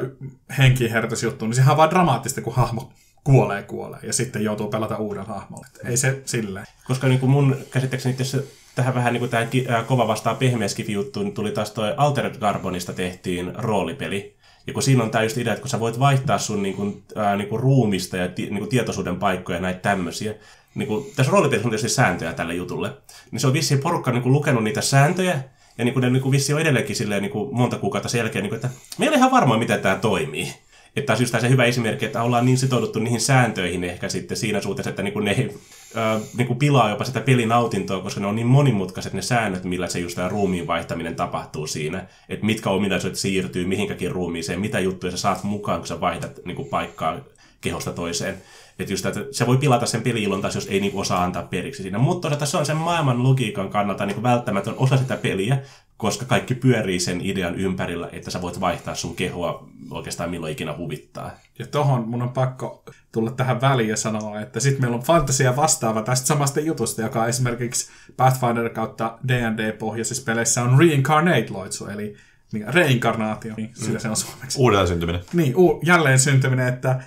[0.57, 2.91] henkihertysjuttua, niin sehän on vaan dramaattista, kun hahmo
[3.23, 5.67] kuolee kuolee ja sitten joutuu pelata uuden hahmolla.
[5.75, 6.65] Et ei se silleen.
[6.87, 8.37] Koska niin kuin mun käsittääkseni tässä
[8.75, 12.93] tähän vähän niin kuin äh, kova vastaan pehmeä skifi-juttu, niin tuli taas toi Altered Carbonista
[12.93, 14.35] tehtiin roolipeli.
[14.67, 17.03] Ja kun siinä on tämä just idea, että kun sä voit vaihtaa sun niin kuin,
[17.17, 20.33] äh, niin kuin ruumista ja ti- niin kuin tietoisuuden paikkoja ja näitä tämmöisiä,
[20.75, 22.93] niin kuin, tässä roolipelissä on tietysti sääntöjä tälle jutulle,
[23.31, 25.43] niin se on vissiin porukka niin kuin lukenut niitä sääntöjä,
[25.77, 28.19] ja niin kuin ne niin kuin vissiin on edelleenkin silleen, niin kuin monta kuukautta sen
[28.19, 30.53] jälkeen, niin kuin, että me ei ole ihan varma, miten tämä toimii.
[30.95, 34.61] Että taas just se hyvä esimerkki, että ollaan niin sitouduttu niihin sääntöihin ehkä sitten siinä
[34.61, 35.49] suhteessa, että niinku ne
[35.97, 39.99] äh, niinku pilaa jopa sitä pelinautintoa, koska ne on niin monimutkaiset ne säännöt, millä se
[39.99, 42.07] just tämä ruumiin vaihtaminen tapahtuu siinä.
[42.29, 46.63] Että mitkä ominaisuudet siirtyy mihinkäkin ruumiiseen, mitä juttuja sä saat mukaan, kun sä vaihdat niinku
[46.63, 47.17] paikkaa
[47.65, 48.37] kehosta toiseen.
[48.79, 51.81] Että just, että se voi pilata sen peliilon taas, jos ei niinku osaa antaa periksi
[51.83, 51.97] siinä.
[51.97, 55.57] Mutta toisaalta se on sen maailman logiikan kannalta niinku välttämätön osa sitä peliä,
[55.97, 60.77] koska kaikki pyörii sen idean ympärillä, että sä voit vaihtaa sun kehoa oikeastaan milloin ikinä
[60.77, 61.31] huvittaa.
[61.59, 65.55] Ja tohon mun on pakko tulla tähän väliin ja sanoa, että sitten meillä on fantasia
[65.55, 72.15] vastaava tästä samasta jutusta, joka on esimerkiksi Pathfinder kautta D&D-pohjaisissa peleissä on Reincarnate Loitsu, eli
[72.51, 74.59] mikä, reinkarnaatio, niin sillä se on suomeksi.
[74.61, 75.21] Uudelleen syntyminen.
[75.33, 77.03] Niin, u- jälleen syntyminen, että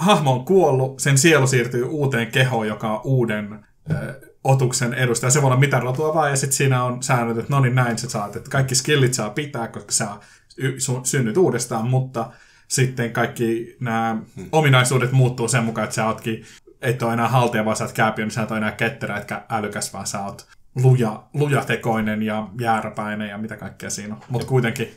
[0.00, 5.30] hahmo on kuollut, sen sielu siirtyy uuteen kehoon, joka on uuden ö, otuksen edustaja.
[5.30, 7.98] Se voi olla mitä rotua vaan, ja sitten siinä on säännöt, että no niin näin
[7.98, 10.08] sä saat, että kaikki skillit saa pitää, koska sä
[10.56, 12.30] y- sun- synnyt uudestaan, mutta
[12.68, 14.16] sitten kaikki nämä
[14.52, 16.44] ominaisuudet muuttuu sen mukaan, että sä ootkin
[16.82, 19.42] et ole enää haltija, vaan sä oot kääpiö, niin sä et ole enää ketterä, etkä
[19.48, 20.46] älykäs, vaan sä oot
[20.82, 24.20] luja, lujatekoinen ja jääräpäinen ja mitä kaikkea siinä on.
[24.28, 24.88] Mutta kuitenkin,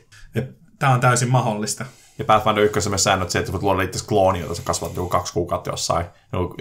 [0.80, 1.86] tämä on täysin mahdollista.
[2.20, 5.10] Ja Pathfinder 1 myös säännöt se, että voit luoda itse klooni, jota sä kasvat joku
[5.10, 6.06] kaksi kuukautta jossain,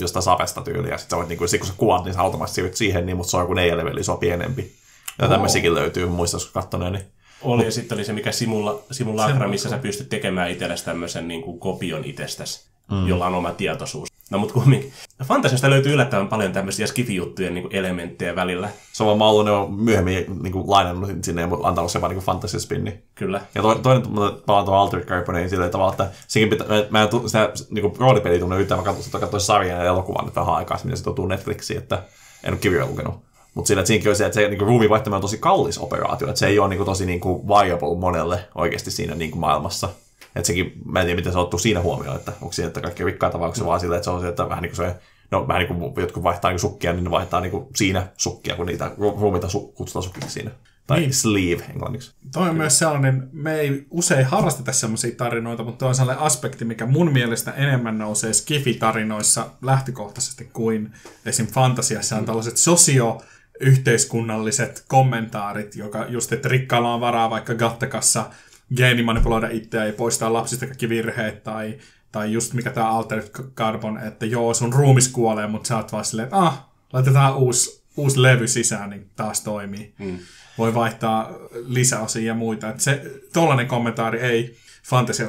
[0.01, 0.93] jostain sapesta tyyliä.
[0.93, 3.07] Ja sit sä voit, niin kuin, sit kun sä kuvat, niin sä automaattisesti siirryt siihen,
[3.07, 4.73] niin, mutta se on joku neljä leveli, se on pienempi.
[5.19, 6.99] Ja tämmöisiäkin löytyy, muista joskus kattoneeni.
[7.43, 9.51] Oli, ja sitten oli se mikä simula, simulakra, Semmoinen.
[9.51, 13.09] missä sä pystyt tekemään itsellesi tämmöisen niin kuin kopion itsestäsi, mm.
[13.09, 14.12] jolla on oma tietoisuus.
[14.33, 14.93] No mutta kumminkin.
[15.25, 18.69] Fantasiasta löytyy yllättävän paljon tämmöisiä skifijuttujen niin kuin elementtejä välillä.
[18.93, 22.25] Se mä ollut ne on myöhemmin niin kuin, lainannut sinne ja antanut sen vaan niin
[22.25, 23.03] fantasy spinni.
[23.15, 23.41] Kyllä.
[23.55, 24.03] Ja to, toinen
[24.47, 27.97] palaan tuohon Altered Carboneen sillä tavalla, että sekin pitää, mä, mä en tu, sitä niin
[27.99, 31.79] roolipeliä tunne yhtään, mä katsoin, katsoin sarjan ja elokuvan nyt vähän aikaa, se tuotuu Netflixiin,
[31.79, 32.03] että
[32.45, 33.15] en ole kirjoja lukenut.
[33.55, 36.39] Mutta että siinäkin on se, että se niin ruumiin vaihtaminen on tosi kallis operaatio, että
[36.39, 39.89] se ei ole niin kuin, tosi niin kuin, viable monelle oikeasti siinä niin kuin, maailmassa.
[40.37, 43.05] Että sekin, mä en tiedä, miten se ottuu siinä huomioon, että onko siinä, että kaikki
[43.05, 44.95] rikkaita vai onko se vaan sillä, että se on se, että vähän niin kuin se,
[45.31, 48.07] no vähän niin kuin jotkut vaihtaa niin kuin sukkia, niin ne vaihtaa niin kuin siinä
[48.17, 50.51] sukkia, kun niitä ru- ruumiita su- kutsutaan sukiksi siinä.
[50.87, 51.15] Tai Niin.
[51.15, 52.13] sleeve englanniksi.
[52.33, 56.65] Toi on myös sellainen, me ei usein harrasteta semmoisia tarinoita, mutta toi on sellainen aspekti,
[56.65, 60.93] mikä mun mielestä enemmän nousee Skifi-tarinoissa lähtökohtaisesti kuin
[61.27, 61.47] esim.
[61.47, 63.21] fantasiassa on tällaiset sosio
[63.61, 68.31] yhteiskunnalliset kommentaarit, joka just, että rikkaalla on varaa vaikka Gattekassa
[68.77, 71.79] geenimanipuloida itseä ja poistaa lapsista kaikki virheet, tai,
[72.13, 76.05] tai just mikä tämä Altered Carbon, että joo, sun ruumis kuolee, mutta sä oot vaan
[76.05, 79.95] silleen, että ah, laitetaan uusi, uusi levy sisään, niin taas toimii.
[79.99, 80.19] Mm.
[80.59, 81.31] Voi vaihtaa
[81.67, 82.69] lisäosia ja muita.
[82.69, 83.03] Et se,
[83.33, 84.57] tollainen kommentaari ei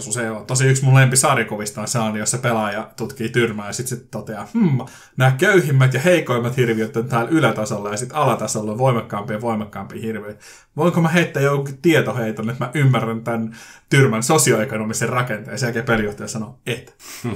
[0.08, 0.46] usein ole.
[0.46, 4.80] Tosi yksi mun lempisarjakuvista on sellainen, jossa pelaaja tutkii tyrmää ja sitten se toteaa, hmm,
[5.18, 10.02] nämä köyhimmät ja heikoimmat hirviöt on täällä ylätasolla ja sitten alatasolla on voimakkaampia ja voimakkaampia
[10.02, 10.44] hirviöitä.
[10.78, 13.56] Voinko mä heittää jonkun tietoheiton, että mä ymmärrän tämän
[13.90, 15.60] tyrmän sosioekonomisen rakenteen?
[15.60, 16.96] Sen jälkeen pelijohtaja sanoo, et.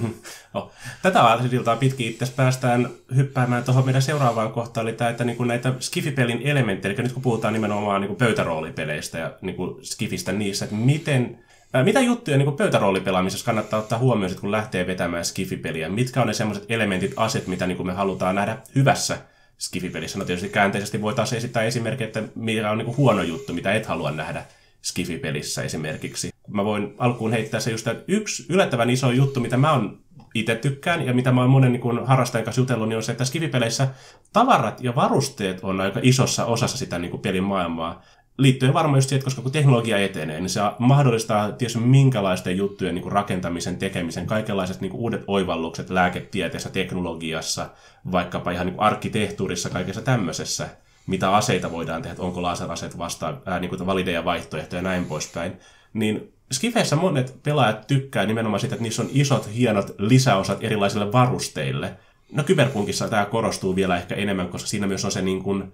[0.54, 5.38] No, tätä aateliltaa pitkin itse päästään hyppäämään tuohon meidän seuraavaan kohtaan, eli tämä, että niin
[5.38, 9.86] kuin näitä Skifipelin elementtejä, eli nyt kun puhutaan nimenomaan niin kuin pöytäroolipeleistä ja niin kuin
[9.86, 11.40] Skifistä niissä, että miten,
[11.84, 15.90] mitä juttuja niin pöytäroolipelaamisessa kannattaa ottaa huomioon, sit kun lähtee vetämään Skifipeliä?
[15.90, 19.18] Mitkä on ne sellaiset elementit, aset, mitä niin me halutaan nähdä hyvässä
[19.58, 20.20] Skifipelissä?
[20.20, 24.12] No tietysti käänteisesti voitaisiin esittää esimerkki, että mikä on niin huono juttu, mitä et halua
[24.12, 24.46] nähdä
[24.82, 26.30] Skifipelissä esimerkiksi.
[26.48, 30.00] Mä voin alkuun heittää se just, että yksi yllättävän iso juttu, mitä mä oon
[30.34, 33.26] itse tykkään ja mitä mä oon monen niin harrastajan kanssa jutellut, niin on se, että
[33.26, 33.88] skifipeleissä
[34.34, 38.04] tavarat ja varusteet on aika isossa osassa sitä niin kuin pelin maailmaa.
[38.38, 42.96] Liittyen varmaan just siihen, että koska kun teknologia etenee, niin se mahdollistaa tietysti minkälaisten juttujen
[42.96, 47.70] niin kuin rakentamisen, tekemisen, kaikenlaiset niin kuin uudet oivallukset lääketieteessä, teknologiassa,
[48.12, 50.70] vaikkapa ihan niin kuin arkkitehtuurissa, kaikessa tämmöisessä
[51.08, 55.54] mitä aseita voidaan tehdä, onko laseraseet vastaan, ää, niin valideja vaihtoehtoja ja näin poispäin.
[55.94, 61.98] Niin Skifeissä monet pelaajat tykkää nimenomaan siitä, että niissä on isot, hienot lisäosat erilaisille varusteille.
[62.32, 65.72] No Kyberpunkissa tämä korostuu vielä ehkä enemmän, koska siinä myös on se niin kuin,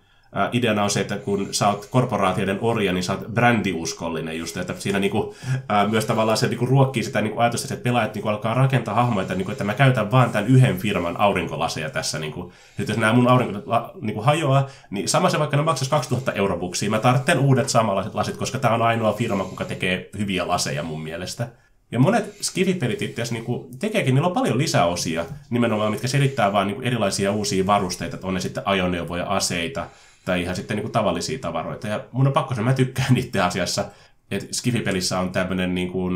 [0.51, 4.73] ideana on se, että kun sä oot korporaatioiden orja, niin sä oot brändiuskollinen just, että
[4.77, 5.35] siinä niinku,
[5.69, 9.21] ää, myös tavallaan se niinku ruokkii sitä niinku ajatusta, että pelaajat niinku alkaa rakentaa hahmoja,
[9.21, 12.19] että, niinku, että mä käytän vaan tämän yhden firman aurinkolaseja tässä.
[12.19, 12.53] Niinku.
[12.77, 13.59] Nyt jos nämä mun aurinko
[14.01, 18.37] niinku hajoaa, niin sama se vaikka ne maksaisi 2000 eurobuksia, mä tarvitsen uudet samanlaiset lasit,
[18.37, 21.47] koska tämä on ainoa firma, joka tekee hyviä laseja mun mielestä.
[21.93, 26.67] Ja monet skifipelit itse asiassa niinku tekeekin, niillä on paljon lisäosia nimenomaan, mitkä selittää vaan
[26.67, 29.87] niinku erilaisia uusia varusteita, että on ne sitten ajoneuvoja, aseita
[30.25, 31.87] tai ihan sitten niinku tavallisia tavaroita.
[31.87, 33.85] Ja mun on pakko sanoa, mä tykkään itse asiassa,
[34.31, 36.09] että skifipelissä on tämmöinen niinku,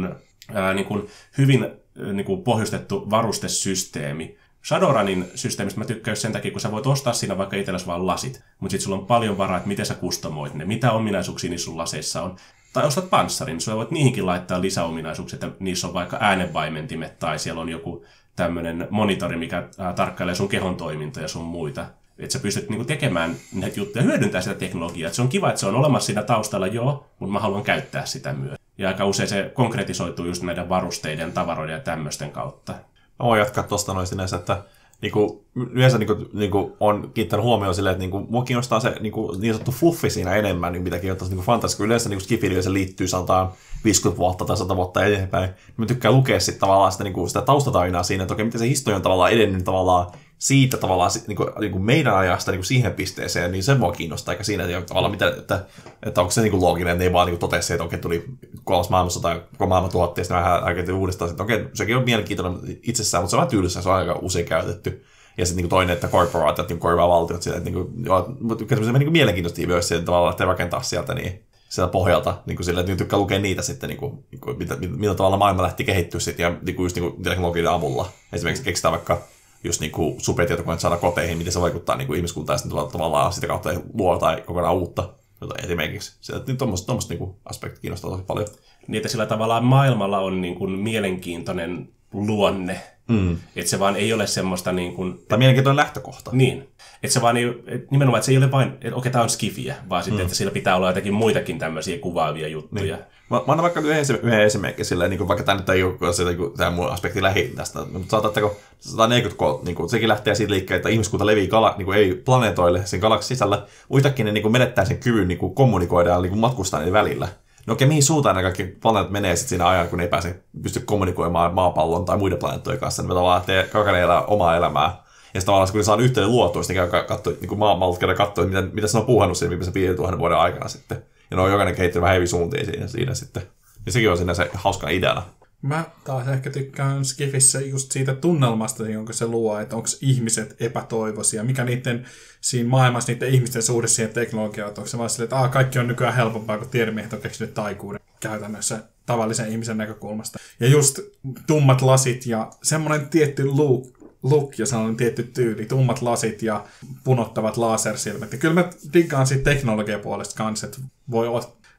[0.54, 4.38] ää, niinku hyvin ää, niinku pohjustettu varustesysteemi.
[4.66, 8.44] Shadowrunin systeemistä mä tykkään sen takia, kun sä voit ostaa siinä vaikka itsellesi vaan lasit,
[8.60, 11.78] mutta sitten sulla on paljon varaa, että miten sä kustomoit ne, mitä ominaisuuksia niissä sun
[11.78, 12.36] laseissa on.
[12.74, 17.40] Tai ostat panssarin, niin sulla voit niihinkin laittaa lisäominaisuuksia, että niissä on vaikka äänenvaimentimet tai
[17.40, 18.06] siellä on joku
[18.36, 21.86] tämmöinen monitori, mikä tarkkailee sun kehon toimintoja ja sun muita.
[22.20, 25.08] Että sä pystyt niinku tekemään näitä juttuja, hyödyntää sitä teknologiaa.
[25.08, 28.06] Et se on kiva, että se on olemassa siinä taustalla, joo, mutta mä haluan käyttää
[28.06, 28.58] sitä myös.
[28.78, 32.72] Ja aika usein se konkretisoituu just näiden varusteiden, tavaroiden ja tämmöisten kautta.
[33.20, 34.64] Mä voin jatkaa tuosta noin sinänsä, että
[35.02, 39.54] niinku, yleensä niinku, niinku, on kiinnittänyt huomioon silleen, että niinku, mua kiinnostaa se niinku, niin
[39.54, 43.08] sanottu fluffi siinä enemmän, niin mitä kiinnostaa niinku fantasia, kun yleensä niinku skifili se liittyy
[43.08, 43.52] sanotaan
[43.84, 45.50] 50 vuotta tai 100 vuotta eteenpäin.
[45.78, 48.96] Mä tykkään lukea sitten tavallaan sitä, niinku, sitä taustatarinaa siinä, että okei, miten se historia
[48.96, 50.08] on tavallaan edennyt tavallaan
[50.38, 54.44] siitä tavallaan sit, niinku, niinku meidän ajasta niinku siihen pisteeseen, niin se mua kiinnostaa, eikä
[54.44, 55.66] siinä että tavallaan mitä, että,
[56.04, 58.26] että onko se niinku looginen, että ne ei vaan niinku totesi, että okei, tuli
[58.64, 62.04] kolmas maailmansota tai koko maailma tuhottiin, ja sitten vähän aikaa uudestaan, että okei, sekin on
[62.04, 65.04] mielenkiintoinen itsessään, mutta se on vähän tylsä, se on aika usein käytetty.
[65.38, 69.00] Ja sitten niinku toinen, että korporaatiot niin korvaa valtiot että niinku, joo, mutta tykkään tämmöisen
[69.00, 72.96] niinku mielenkiintoista myös sillä tavalla, että rakentaa sieltä niin sieltä pohjalta, niin kuin sillä, että
[72.96, 76.44] tykkää lukea niitä sitten, niin kuin, niin kuin, mitä, millä tavalla maailma lähti kehittyä sitten,
[76.44, 78.10] ja niin kuin just niin kuin teknologian avulla.
[78.34, 79.22] Esimerkiksi keksitään vaikka
[79.64, 83.34] just niin kuin supertietokoneet saada koteihin, miten se vaikuttaa niin kuin ihmiskuntaan, ja sitten tavallaan
[83.34, 85.10] sitä kautta luo tai kokonaan uutta
[85.42, 86.18] jotain esimerkiksi.
[86.22, 88.48] Sitä, niin tuommoista niin aspekti kiinnostaa tosi paljon.
[88.88, 92.82] Niin, että sillä tavallaan maailmalla on niin kuin mielenkiintoinen luonne.
[93.08, 93.38] Mm.
[93.56, 95.20] Että se vaan ei ole semmoista niin kuin...
[95.28, 96.32] Tai mielenkiintoinen lähtökohta.
[96.34, 96.70] Niin.
[97.04, 99.30] Että se vaan ei, et nimenomaan, että se ei ole vain, että okei, tämä on
[99.30, 100.26] skifiä, vaan sitten, mm.
[100.26, 102.96] että sillä pitää olla jotakin muitakin tämmöisiä kuvaavia juttuja.
[102.96, 103.06] Niin.
[103.30, 106.14] Mä, mä annan vaikka yhden, yhden esimerkin silleen, niin kuin vaikka tämä nyt ei ole
[106.14, 110.54] se, niin tämä mun aspekti lähi tästä, mutta saatatteko 140 niin kuin, sekin lähtee siitä
[110.54, 113.66] liikkeelle, että ihmiskunta levii kala, niin kuin, ei planeetoille sen galaksin sisällä,
[113.96, 116.94] yhtäkkiä ne niin kuin, menettää sen kyvyn niin kuin, kommunikoida ja niin kuin, matkustaa niiden
[116.94, 117.28] välillä.
[117.68, 120.40] No okei, mihin suuntaan ne kaikki planeetat menee sitten siinä ajan, kun ne ei pääse
[120.64, 123.70] pysty kommunikoimaan maapallon tai muiden planeettojen kanssa, niin tavallaan lähtee
[124.04, 125.04] elää omaa elämää.
[125.34, 128.16] Ja sitten tavallaan kun ne saa yhteyden luotua, sitten käy katsoa, niin kuin maailmalta käydä
[128.16, 131.04] katsoa, mitä, mitä se on puhannut siinä viimeisen 5000 vuoden aikana sitten.
[131.32, 133.44] Ja ne on jokainen kehittynyt vähän eri suuntiin siinä, siinä sitten.
[133.86, 135.24] Ja sekin on siinä se hauska ideana.
[135.62, 141.44] Mä taas ehkä tykkään Skifissä just siitä tunnelmasta, jonka se luo, että onko ihmiset epätoivoisia,
[141.44, 142.06] mikä niiden
[142.42, 146.16] siinä maailmassa niiden ihmisten suhde siihen teknologiaan, onko se vaan silleen, että kaikki on nykyään
[146.16, 150.40] helpompaa, kun tiedemiehet on keksinyt taikuuden käytännössä tavallisen ihmisen näkökulmasta.
[150.60, 151.00] Ja just
[151.48, 156.66] tummat lasit ja semmoinen tietty look, look ja sellainen tietty tyyli, tummat lasit ja
[157.04, 158.32] punottavat lasersilmät.
[158.32, 160.78] Ja kyllä mä diggaan siitä teknologiapuolesta kanssa, että
[161.12, 161.28] voi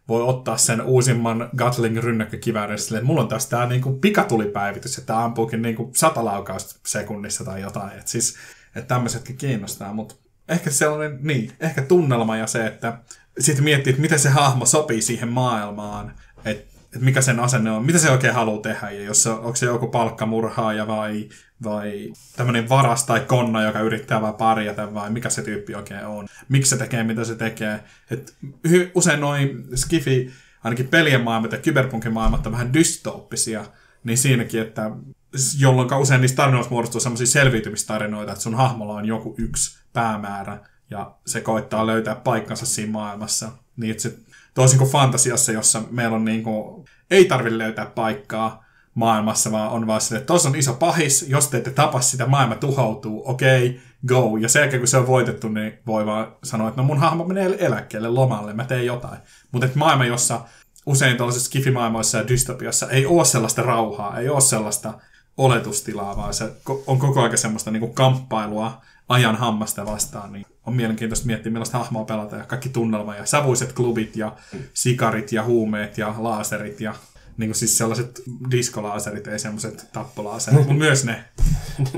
[0.08, 5.24] voi ottaa sen uusimman Gatling rynnäkkökiväärin silleen, mulla on tässä tämä niinku pikatulipäivitys, että tämä
[5.24, 7.98] ampuukin niinku sata laukausta sekunnissa tai jotain.
[7.98, 8.36] Että siis,
[8.76, 10.14] että tämmöisetkin kiinnostaa, mutta
[10.48, 12.98] ehkä sellainen, niin, ehkä tunnelma ja se, että
[13.38, 16.14] sitten miettii, että miten se hahmo sopii siihen maailmaan,
[16.94, 19.66] että mikä sen asenne on, mitä se oikein haluaa tehdä, ja jos se, onko se
[19.66, 21.28] joku palkkamurhaaja vai,
[21.64, 26.26] vai tämmöinen varas tai konna, joka yrittää vaan pärjätä, vai mikä se tyyppi oikein on.
[26.48, 27.84] Miksi se tekee, mitä se tekee.
[28.10, 28.36] Et
[28.94, 30.30] usein noin skifi,
[30.64, 33.64] ainakin pelien maailmat ja kyberpunkin maailmat on vähän dystooppisia,
[34.04, 34.90] niin siinäkin, että
[35.58, 40.58] jolloin usein niistä tarinoista muodostuu sellaisia selviytymistarinoita, että sun hahmolla on joku yksi päämäärä,
[40.90, 43.52] ja se koittaa löytää paikkansa siinä maailmassa.
[43.76, 44.18] Niin, että se
[44.58, 49.86] Toisin kuin fantasiassa, jossa meillä on niin kuin, ei tarvitse löytää paikkaa maailmassa, vaan on
[49.86, 53.68] vaan sille, että tuossa on iso pahis, jos te ette tapa sitä, maailma tuhoutuu, okei,
[53.68, 54.36] okay, go.
[54.36, 57.24] Ja sen jälkeen, kun se on voitettu, niin voi vaan sanoa, että no mun hahmo
[57.24, 59.18] menee eläkkeelle lomalle, mä teen jotain.
[59.52, 60.40] Mutta maailma, jossa
[60.86, 64.94] usein tuollaisissa skifimaailmoissa ja dystopiassa ei ole sellaista rauhaa, ei ole sellaista
[65.36, 66.52] oletustilaa, vaan se
[66.86, 72.04] on koko ajan semmoista niin kamppailua ajan hammasta vastaan, niin on mielenkiintoista miettiä, millaista hahmoa
[72.04, 74.36] pelata ja kaikki tunnelma ja savuiset klubit ja
[74.74, 76.94] sikarit ja huumeet ja laaserit ja
[77.36, 81.24] niin kuin siis sellaiset diskolaaserit, ei semmoiset tappolaaserit, mutta myös ne.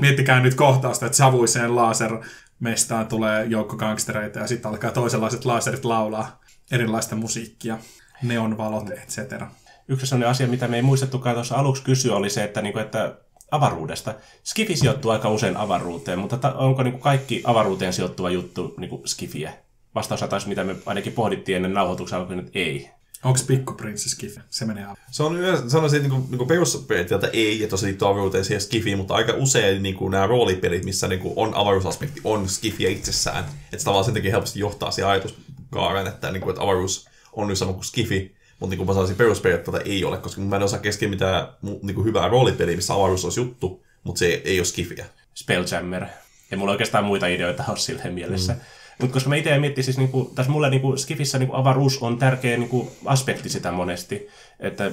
[0.01, 6.41] Miettikää nyt kohtausta, että savuiseen lasermestaan tulee joukko gangstereita ja sitten alkaa toisenlaiset laaserit laulaa
[6.71, 7.77] erilaista musiikkia,
[8.23, 9.41] neonvalot, etc.
[9.87, 12.85] Yksi sellainen asia, mitä me ei muistettukaan tuossa aluksi kysyä, oli se, että, niin kuin,
[12.85, 13.15] että
[13.51, 14.15] avaruudesta.
[14.43, 18.89] Skifi sijoittuu aika usein avaruuteen, mutta ta- onko niin kuin kaikki avaruuteen sijoittuva juttu niin
[18.89, 19.53] kuin Skifiä?
[19.95, 22.89] Vastaus taas, mitä me ainakin pohdittiin ennen nauhoituksen alkuun, että ei.
[23.23, 24.39] Onko Pikkuprinssi Skifi?
[24.49, 24.97] Se menee aivan.
[25.11, 28.61] Se on yleensä sanoisin niin kuin, niin kuin perusperiaatteelta ei, että se liittyy avaruuteen siihen
[28.61, 32.89] Skifiin, mutta aika usein niin kuin nämä roolipelit, missä niin kuin on avaruusaspekti, on Skifiä
[32.89, 33.45] itsessään.
[33.73, 37.57] Että tavallaan sen takia helposti johtaa siihen ajatuskaaren, että, niin kuin, että avaruus on nyt
[37.57, 41.09] sama kuin Skifi, mutta niin mä sanoisin perusperiaatteita ei ole, koska mä en osaa kesken
[41.09, 41.47] mitään
[41.81, 45.05] niin kuin hyvää roolipeliä, missä avaruus olisi juttu, mutta se ei ole skifiä.
[45.35, 46.05] Spelljammer.
[46.51, 48.53] Ja mulla oikeastaan muita ideoita ole silleen mielessä.
[48.53, 48.59] Mm.
[49.01, 52.57] Mutta koska mä itse mietin, siis niinku, tässä mulle niinku Skifissä niinku avaruus on tärkeä
[52.57, 54.27] niinku aspekti sitä monesti.
[54.59, 54.91] Että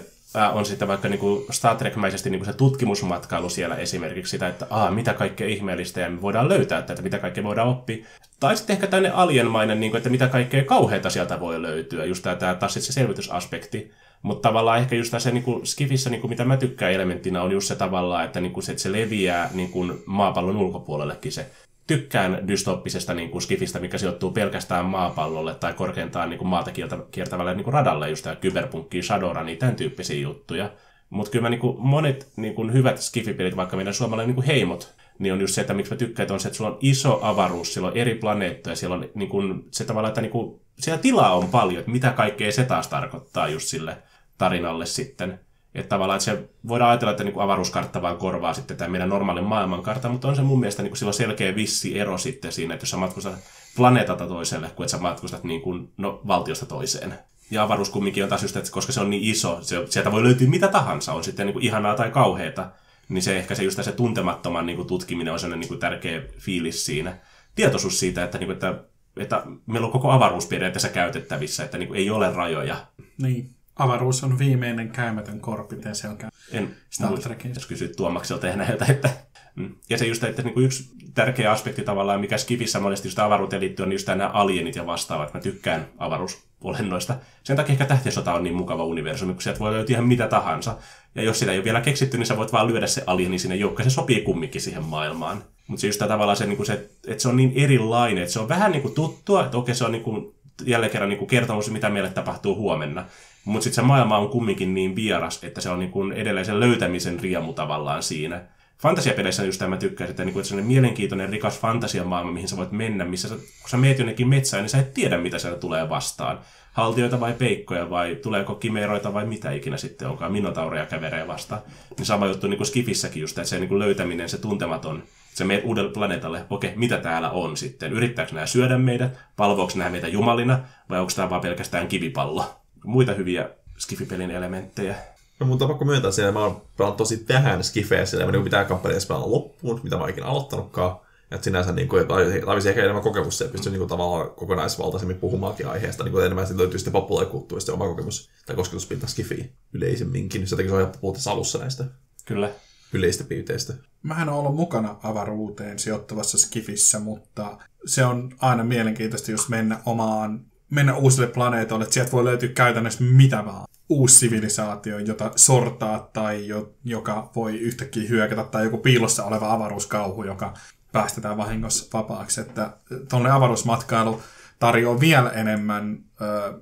[0.52, 5.14] on sitten vaikka niinku Star Trek-mäisesti niinku se tutkimusmatkailu siellä esimerkiksi sitä, että aa, mitä
[5.14, 8.06] kaikkea ihmeellistä ja me voidaan löytää tätä, mitä kaikkea voidaan oppia.
[8.40, 12.54] Tai sitten ehkä tänne alienmainen, niinku, että mitä kaikkea kauheita sieltä voi löytyä, just tämä
[12.54, 13.90] taas se selvitysaspekti.
[14.22, 17.68] Mutta tavallaan ehkä just tässä niin Skifissä, niin kuin mitä mä tykkään elementtinä, on just
[17.68, 21.46] se tavallaan, että, niin kuin se, että se leviää niin kuin maapallon ulkopuolellekin se
[21.89, 26.70] tykkään dystoppisesta niin kuin skifistä, mikä sijoittuu pelkästään maapallolle tai korkeintaan niin kuin maalta
[27.11, 30.70] kiertävälle niin kuin radalle, just tämä kyberpunkki, Shadowrun, niin tämän tyyppisiä juttuja.
[31.11, 34.47] Mutta kyllä mä niin kuin, monet niin kuin hyvät skifipelit, vaikka meidän suomalainen niin kuin
[34.47, 37.18] heimot, niin on just se, että miksi mä tykkään, on se, että sulla on iso
[37.22, 41.03] avaruus, siellä on eri planeettoja, siellä on niin kuin, se tavallaan, että niin kuin, siellä
[41.03, 43.97] tilaa on paljon, että mitä kaikkea se taas tarkoittaa just sille
[44.39, 45.41] tarinalle sitten.
[45.75, 49.45] Että tavallaan että se voidaan ajatella, että niin avaruuskartta vaan korvaa sitten tämä meidän normaalin
[49.45, 52.91] maailmankartta, mutta on se mun mielestä niin kuin, selkeä vissi ero sitten siinä, että jos
[52.91, 53.35] sä matkustat
[53.77, 57.14] planeetalta toiselle, kuin että sä matkustat niin kuin, no, valtiosta toiseen.
[57.51, 60.23] Ja avaruus kumminkin on taas just, että koska se on niin iso, se, sieltä voi
[60.23, 62.71] löytyä mitä tahansa, on sitten niin kuin ihanaa tai kauheita,
[63.09, 66.87] niin se ehkä se just se tuntemattoman niin tutkiminen on sellainen niin kuin tärkeä fiilis
[66.87, 67.19] siinä.
[67.55, 68.85] Tietoisuus siitä, että, niin kuin, että,
[69.16, 72.87] että meillä on koko avaruus periaatteessa käytettävissä, että niin kuin ei ole rajoja.
[73.23, 76.18] Niin avaruus on viimeinen käymätön korpi, miten se on.
[76.53, 77.55] En Star Trekin.
[77.55, 79.11] jos kysyt Tuomakselta ja näiltä, että
[79.55, 79.74] mm.
[79.91, 83.62] ja se just, että niin kuin yksi tärkeä aspekti tavallaan, mikä Skifissä monesti just avaruuteen
[83.62, 85.35] liittyy, on just nämä alienit ja vastaavat.
[85.35, 87.16] Mä tykkään avaruusolennoista.
[87.45, 90.76] Sen takia ehkä tähtiösota on niin mukava universumi, kun sieltä voi löytyä ihan mitä tahansa.
[91.14, 93.57] Ja jos sitä ei ole vielä keksitty, niin sä voit vaan lyödä se alieni sinne
[93.57, 93.91] joukkoon.
[93.91, 95.45] Se sopii kumminkin siihen maailmaan.
[95.66, 98.41] Mutta se just tavallaan se, niin kuin se, että se on niin erilainen, että se
[98.41, 101.29] on vähän niin kuin tuttua, että okei se on niin kuin, jälleen kerran niin kuin
[101.29, 103.07] kertomus, mitä meille tapahtuu huomenna.
[103.49, 107.20] Mutta sitten se maailma on kumminkin niin vieras, että se on niin edelleen sen löytämisen
[107.20, 108.40] riemu tavallaan siinä.
[108.78, 112.57] Fantasiapeleissä just tämä mä tykkäsin, että, niin kuin, että sellainen mielenkiintoinen, rikas fantasiamaailma, mihin sä
[112.57, 115.59] voit mennä, missä sä, kun sä meet jonnekin metsään, niin sä et tiedä, mitä sieltä
[115.59, 116.38] tulee vastaan.
[116.72, 121.62] Haltioita vai peikkoja vai tuleeko kimeroita vai mitä ikinä sitten onkaan, minotaureja käverejä vastaan.
[121.99, 125.03] Niin sama juttu niin kuin Skifissäkin just, että se niin kuin löytäminen, se tuntematon,
[125.34, 127.92] se meet uudelle planeetalle, okei, mitä täällä on sitten?
[127.92, 129.18] Yrittääkö nämä syödä meidät?
[129.36, 130.59] Palvooko nämä meitä jumalina?
[130.90, 132.57] Vai onko tämä vaan pelkästään kivipallo?
[132.85, 134.97] Muita hyviä Skifipelin elementtejä.
[135.41, 138.33] No mun on pakko myöntää siinä, että mä oon pelannut tosi vähän skifejä sillä, mä
[138.33, 140.97] niin pitää kampanjassa pelata loppuun, mitä mä oon ikinä aloittanutkaan.
[141.31, 145.68] Että sinänsä niin kuin, tarvitsisi ehkä enemmän kokemusta ja pystyy niin kuin, tavallaan kokonaisvaltaisemmin puhumaankin
[145.68, 146.05] aiheesta.
[146.05, 150.47] Niin kuin enemmän sitten löytyy sitten populaarikulttuurista oma kokemus tai kosketuspinta skifiin yleisemminkin.
[150.47, 151.85] Sen takia se on helppo puhua tässä alussa näistä
[152.24, 152.51] Kyllä.
[152.93, 153.74] yleistä piirteistä.
[154.03, 160.41] Mähän olen ollut mukana avaruuteen sijoittavassa Skifissä, mutta se on aina mielenkiintoista just mennä omaan,
[160.71, 163.69] mennä uusille planeetoille, että sieltä voi löytyä käytännössä mitä vaan.
[163.89, 170.25] Uusi sivilisaatio, jota sortaa tai jo, joka voi yhtäkkiä hyökätä, tai joku piilossa oleva avaruuskauhu,
[170.25, 170.55] joka
[170.93, 172.41] päästetään vahingossa vapaaksi.
[172.41, 172.71] Että
[173.09, 174.23] tuonne avaruusmatkailu
[174.59, 176.59] tarjoaa vielä enemmän ö,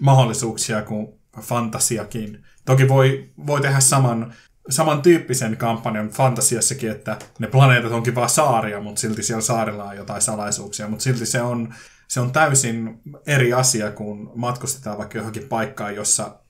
[0.00, 1.08] mahdollisuuksia kuin
[1.40, 2.44] fantasiakin.
[2.64, 4.34] Toki voi, voi tehdä saman
[4.68, 10.22] samantyyppisen kampanjan fantasiassakin, että ne planeetat onkin vaan saaria, mutta silti siellä saarilla on jotain
[10.22, 11.74] salaisuuksia, mutta silti se on,
[12.10, 16.40] se on täysin eri asia, kun matkustetaan vaikka johonkin paikkaan, jossa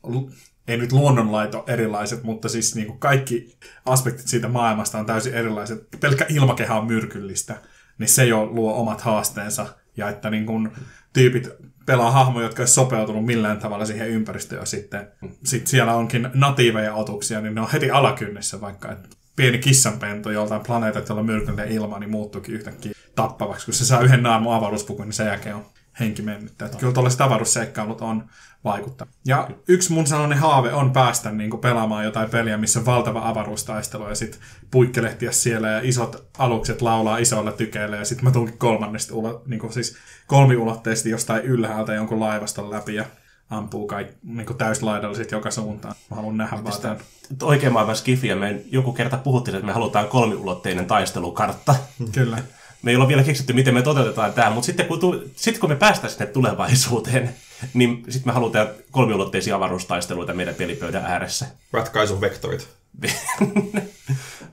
[0.68, 5.34] ei nyt luonnonlait ole erilaiset, mutta siis niin kuin kaikki aspektit siitä maailmasta on täysin
[5.34, 5.88] erilaiset.
[6.00, 7.56] Pelkkä ilmakehä on myrkyllistä,
[7.98, 9.66] niin se jo luo omat haasteensa.
[9.96, 10.72] Ja että niin kuin
[11.12, 11.48] tyypit
[11.86, 14.66] pelaa hahmoja, jotka ei sopeutunut millään tavalla siihen ympäristöön.
[14.66, 15.08] Sitten
[15.44, 18.92] sit siellä onkin natiiveja otuksia, niin ne on heti alakynnessä vaikka.
[18.92, 23.64] Että pieni kissanpento joltain planeetat, jolla myrkyllinen ilma, niin muuttuukin yhtäkkiä tappavaksi.
[23.64, 25.66] Kun se saa yhden naamun avaruuspukun, niin sen jälkeen on
[26.00, 26.62] henki mennyt.
[26.62, 28.24] Että kyllä tuollaiset avaruusseikkailut on
[28.64, 29.14] vaikuttanut.
[29.24, 33.28] Ja yksi mun sellainen haave on päästä niin kuin pelaamaan jotain peliä, missä on valtava
[33.28, 34.40] avaruustaistelu ja sitten
[34.70, 39.60] puikkelehtiä siellä ja isot alukset laulaa isoilla tykeillä ja sitten mä tuunkin kolmannesta ulo, niin
[39.60, 39.96] kuin siis
[40.26, 43.04] kolmiulotteisesti jostain ylhäältä jonkun laivaston läpi ja
[43.50, 45.94] ampuu kaikki niin täyslaidalla sit joka suuntaan.
[46.10, 46.98] Mä haluan nähdä vaan tämän.
[47.42, 48.36] Oikein maailman skifiä.
[48.36, 51.74] Me joku kerta puhuttiin, että me halutaan kolmiulotteinen taistelukartta.
[52.12, 52.38] Kyllä.
[52.82, 55.70] Me ei ole vielä keksitty, miten me toteutetaan tämä, mutta sitten kun, tu- sitten kun
[55.70, 57.34] me päästään sinne tulevaisuuteen,
[57.74, 61.46] niin sitten me halutaan kolmiulotteisia avaruustaisteluita meidän pelipöydän ääressä.
[61.72, 62.68] Ratkaisun vektorit.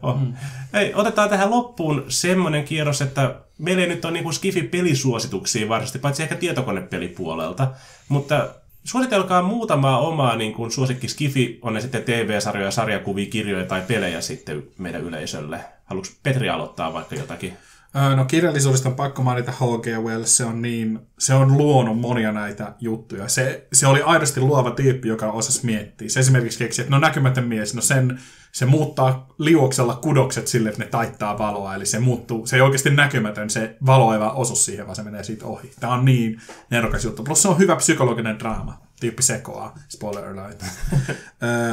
[0.03, 0.19] oh.
[0.73, 6.23] Hei, otetaan tähän loppuun semmoinen kierros, että meillä ei nyt ole niinku Skifi-pelisuosituksia varsinaisesti, paitsi
[6.23, 7.67] ehkä tietokonepelipuolelta,
[8.09, 8.49] mutta
[8.83, 14.21] suositelkaa muutamaa omaa niin kuin suosikki Skifi, on ne sitten TV-sarjoja, sarjakuvia, kirjoja tai pelejä
[14.21, 15.59] sitten meidän yleisölle.
[15.85, 17.57] Haluatko Petri aloittaa vaikka jotakin?
[18.15, 19.87] No kirjallisuudesta on pakko mainita H.G.
[19.87, 23.27] Wells, se on, niin, se on luonut monia näitä juttuja.
[23.27, 26.09] Se, se oli aidosti luova tyyppi, joka osasi miettiä.
[26.09, 28.19] Se esimerkiksi keksi, että no näkymätön mies, no sen,
[28.51, 31.75] se muuttaa liuoksella kudokset sille, että ne taittaa valoa.
[31.75, 35.03] Eli se muuttuu, se ei oikeasti näkymätön, se valo ei vaan osu siihen, vaan se
[35.03, 35.71] menee siitä ohi.
[35.79, 37.23] Tämä on niin nerokas juttu.
[37.23, 38.86] Plus se on hyvä psykologinen draama.
[38.99, 40.63] Tyyppi sekoaa, spoiler alert.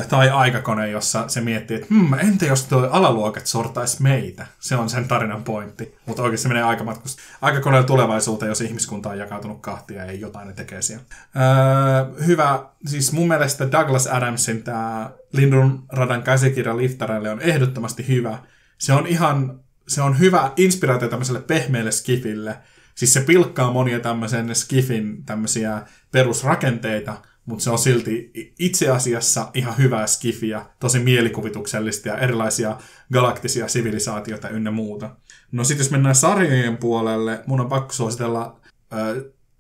[0.09, 4.47] Tai aikakone, jossa se miettii, että hmm, entä jos tuo alaluokat sortaisi meitä?
[4.61, 5.99] Se on sen tarinan pointti.
[6.07, 7.23] Mutta oikeasti se menee aikamatkusta.
[7.41, 11.05] Aikakoneella tulevaisuuteen, jos ihmiskunta on jakautunut kahtia ja ei jotain ne tekee siellä.
[11.37, 18.39] Öö, hyvä, siis mun mielestä Douglas Adamsin tämä Lindun radan käsikirja liftareille on ehdottomasti hyvä.
[18.79, 22.59] Se on ihan, se on hyvä inspiraatio tämmöiselle pehmeälle skifille.
[22.95, 25.83] Siis se pilkkaa monia tämmöisen skifin tämmöisiä
[26.13, 27.17] perusrakenteita,
[27.47, 32.77] mutta se on silti itse asiassa ihan hyvää skifiä, tosi mielikuvituksellista ja erilaisia
[33.13, 35.11] galaktisia sivilisaatioita ynnä muuta.
[35.53, 38.61] No sitten jos mennään sarjojen puolelle, mun on pakko suositella
[38.93, 38.99] äh,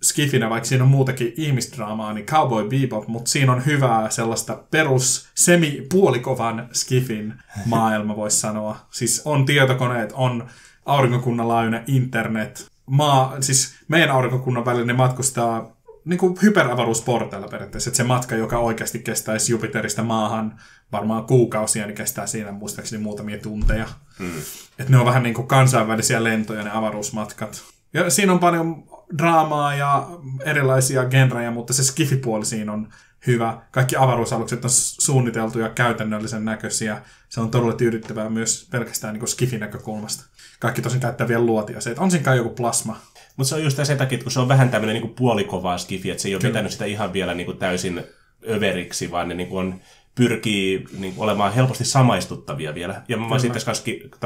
[0.02, 5.28] skifinä, vaikka siinä on muutakin ihmisdraamaa, niin Cowboy Bebop, mutta siinä on hyvää sellaista perus
[5.34, 7.34] semi-puolikovan skifin
[7.66, 8.76] maailma, voisi sanoa.
[8.90, 10.46] Siis on tietokoneet, on
[10.86, 18.04] aurinkokunnan internet, maa, siis meidän aurinkokunnan välillä ne matkustaa niin kuin hyperavaruusporteilla periaatteessa, että se
[18.04, 20.60] matka, joka oikeasti kestäisi Jupiterista maahan
[20.92, 23.86] varmaan kuukausia, niin kestää siinä muistaakseni muutamia tunteja.
[24.18, 24.38] Mm.
[24.78, 27.62] Että ne on vähän niin kuin kansainvälisiä lentoja, ne avaruusmatkat.
[27.94, 28.84] Ja siinä on paljon
[29.18, 30.08] draamaa ja
[30.44, 32.88] erilaisia genrejä, mutta se skifipuoli siinä on
[33.26, 33.58] hyvä.
[33.70, 37.02] Kaikki avaruusalukset on suunniteltu ja käytännöllisen näköisiä.
[37.28, 40.24] Se on todella tyydyttävää myös pelkästään niin Skifin näkökulmasta.
[40.60, 41.80] Kaikki tosin käyttää vielä luotia.
[41.80, 42.96] Se, että on siinä kai joku plasma.
[43.36, 46.10] Mutta se on just sen takia, että kun se on vähän tämmöinen niin puolikovaa skifi,
[46.10, 48.04] että se ei ole vetänyt sitä ihan vielä niin kuin täysin
[48.48, 49.80] överiksi, vaan ne niin kuin on,
[50.14, 53.02] pyrkii niin olemaan helposti samaistuttavia vielä.
[53.08, 53.84] Ja mä olisin tässä kanssa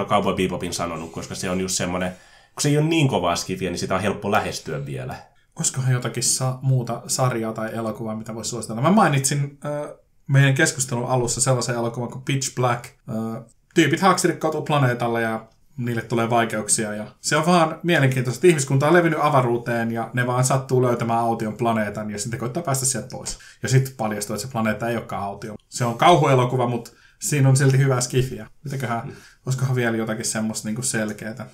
[0.08, 2.10] Cowboy Bebopin sanonut, koska se on just semmoinen,
[2.54, 5.14] kun se ei ole niin kovaa skifiä, niin sitä on helppo lähestyä vielä.
[5.56, 8.82] Olisikohan jotakin sa- muuta sarjaa tai elokuvaa, mitä voisi suositella?
[8.82, 12.84] Mä mainitsin äh, meidän keskustelun alussa sellaisen elokuvan kuin Pitch Black.
[12.84, 15.46] Äh, tyypit haaksirikkautuu planeetalle ja
[15.78, 16.94] niille tulee vaikeuksia.
[16.94, 21.20] Ja se on vaan mielenkiintoista, että ihmiskunta on levinnyt avaruuteen ja ne vaan sattuu löytämään
[21.20, 23.38] aution planeetan ja sitten koittaa päästä sieltä pois.
[23.62, 25.54] Ja sitten paljastuu, että se planeetta ei olekaan autio.
[25.68, 28.46] Se on kauhuelokuva, mutta siinä on silti hyvää skifiä.
[28.64, 29.12] Mitäköhän, mm.
[29.46, 31.46] olisikohan vielä jotakin semmoista niin selkeää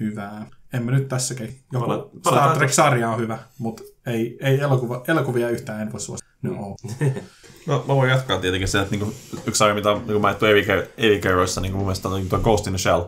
[0.00, 0.46] hyvää.
[0.72, 1.60] En mä nyt tässäkin.
[1.72, 6.34] Joku Pala, Star Trek-sarja on hyvä, mutta ei, ei elokuva, elokuvia yhtään en voi suosittaa.
[6.42, 6.76] No.
[7.66, 9.14] no, mä voin jatkaa tietenkin se, että niinku,
[9.46, 10.64] yksi sarja, mitä niin mä ajattelin
[10.96, 13.02] Evicaroissa, niin mun mielestä on niin Ghost in the Shell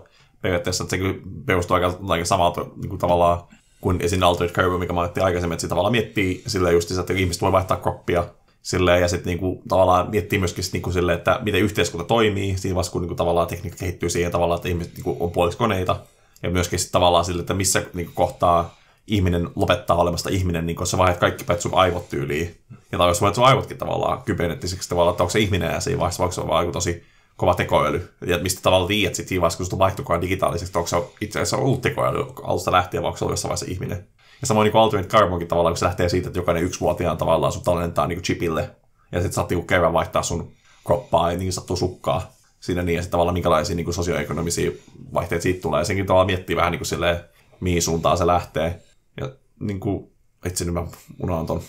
[0.47, 1.03] periaatteessa, että se
[1.47, 3.41] perustuu aika, aika samalta niin kuin tavallaan
[3.81, 4.23] kuin esim.
[4.23, 7.77] Altered Carbon, mikä mainittiin aikaisemmin, että se tavallaan miettii silleen just, että ihmiset voi vaihtaa
[7.77, 8.25] kroppia
[8.63, 12.93] silleen, ja sitten niinku, tavallaan miettii myöskin niinku, silleen, että miten yhteiskunta toimii, siinä vaiheessa
[12.93, 15.97] kun niinku, tavallaan tekniikka kehittyy siihen tavallaan, että ihmiset niinku, on puoliksi koneita,
[16.43, 18.77] ja myöskin sit, tavallaan sille, että missä niinku, kohtaa
[19.07, 22.57] ihminen lopettaa olemasta ihminen, niin kun sä vaihdat kaikki päät sun aivot tyyliin.
[22.93, 25.99] Ja tai jos vaihdat sun aivotkin tavallaan kyberneettisiksi tavallaan, että onko se ihminen ja siinä
[25.99, 27.05] vaiheessa, vaikka se on vaan tosi
[27.37, 28.13] kova tekoäly.
[28.27, 31.57] Ja mistä tavalla tiedät sitten siinä vaiheessa, kun se vaihtokohan digitaaliseksi, onko se itse asiassa
[31.57, 34.09] ollut tekoäly alusta lähtien, vai onko se ollut jossain vaiheessa ihminen.
[34.41, 37.63] Ja samoin niin Ultimate Carbonkin tavallaan, kun se lähtee siitä, että jokainen yksivuotiaan tavallaan sun
[37.63, 38.71] tallentaa niin chipille,
[39.13, 40.53] ja sitten saat niin kerran vaihtaa sun
[40.87, 44.71] kroppaa, ja niin sattuu sukkaa siinä niin, ja sitten tavallaan minkälaisia niin sosioekonomisia
[45.15, 45.81] vaihteita siitä tulee.
[45.81, 47.21] Ja senkin tavallaan miettii vähän niin kuin silleen,
[47.61, 48.83] mihin suuntaan se lähtee.
[49.21, 49.31] Ja
[49.61, 50.11] niin kuin,
[50.47, 50.87] itse nyt mä
[51.23, 51.63] unohan ton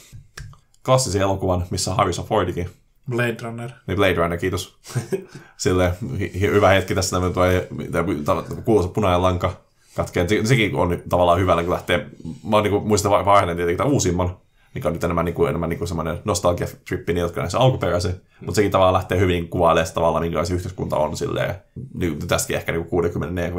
[0.85, 2.69] klassisen elokuvan, missä on Harrison Fordikin,
[3.09, 3.71] Blade Runner.
[3.87, 4.77] Niin Blade Runner, kiitos.
[5.57, 5.93] Sille
[6.39, 7.43] hyvä hetki tässä, tuo
[8.65, 9.53] kuuluisa punainen lanka
[9.95, 10.29] katkeen.
[10.29, 11.97] Se, sekin on tavallaan hyvä, kun lähtee,
[12.43, 14.37] mä oon niin muistan vaihden tietenkin tämän uusimman,
[14.75, 18.11] mikä on nyt enemmän, niin kuin, enemmän niin kuin semmoinen nostalgia-trippi niin, jotka näissä alkuperäisen,
[18.11, 18.45] mm.
[18.45, 21.55] mutta sekin tavallaan lähtee hyvin kuvailemaan tavallaan, minkälaisia yhteiskunta on silleen,
[21.93, 22.85] niin, tästäkin ehkä niin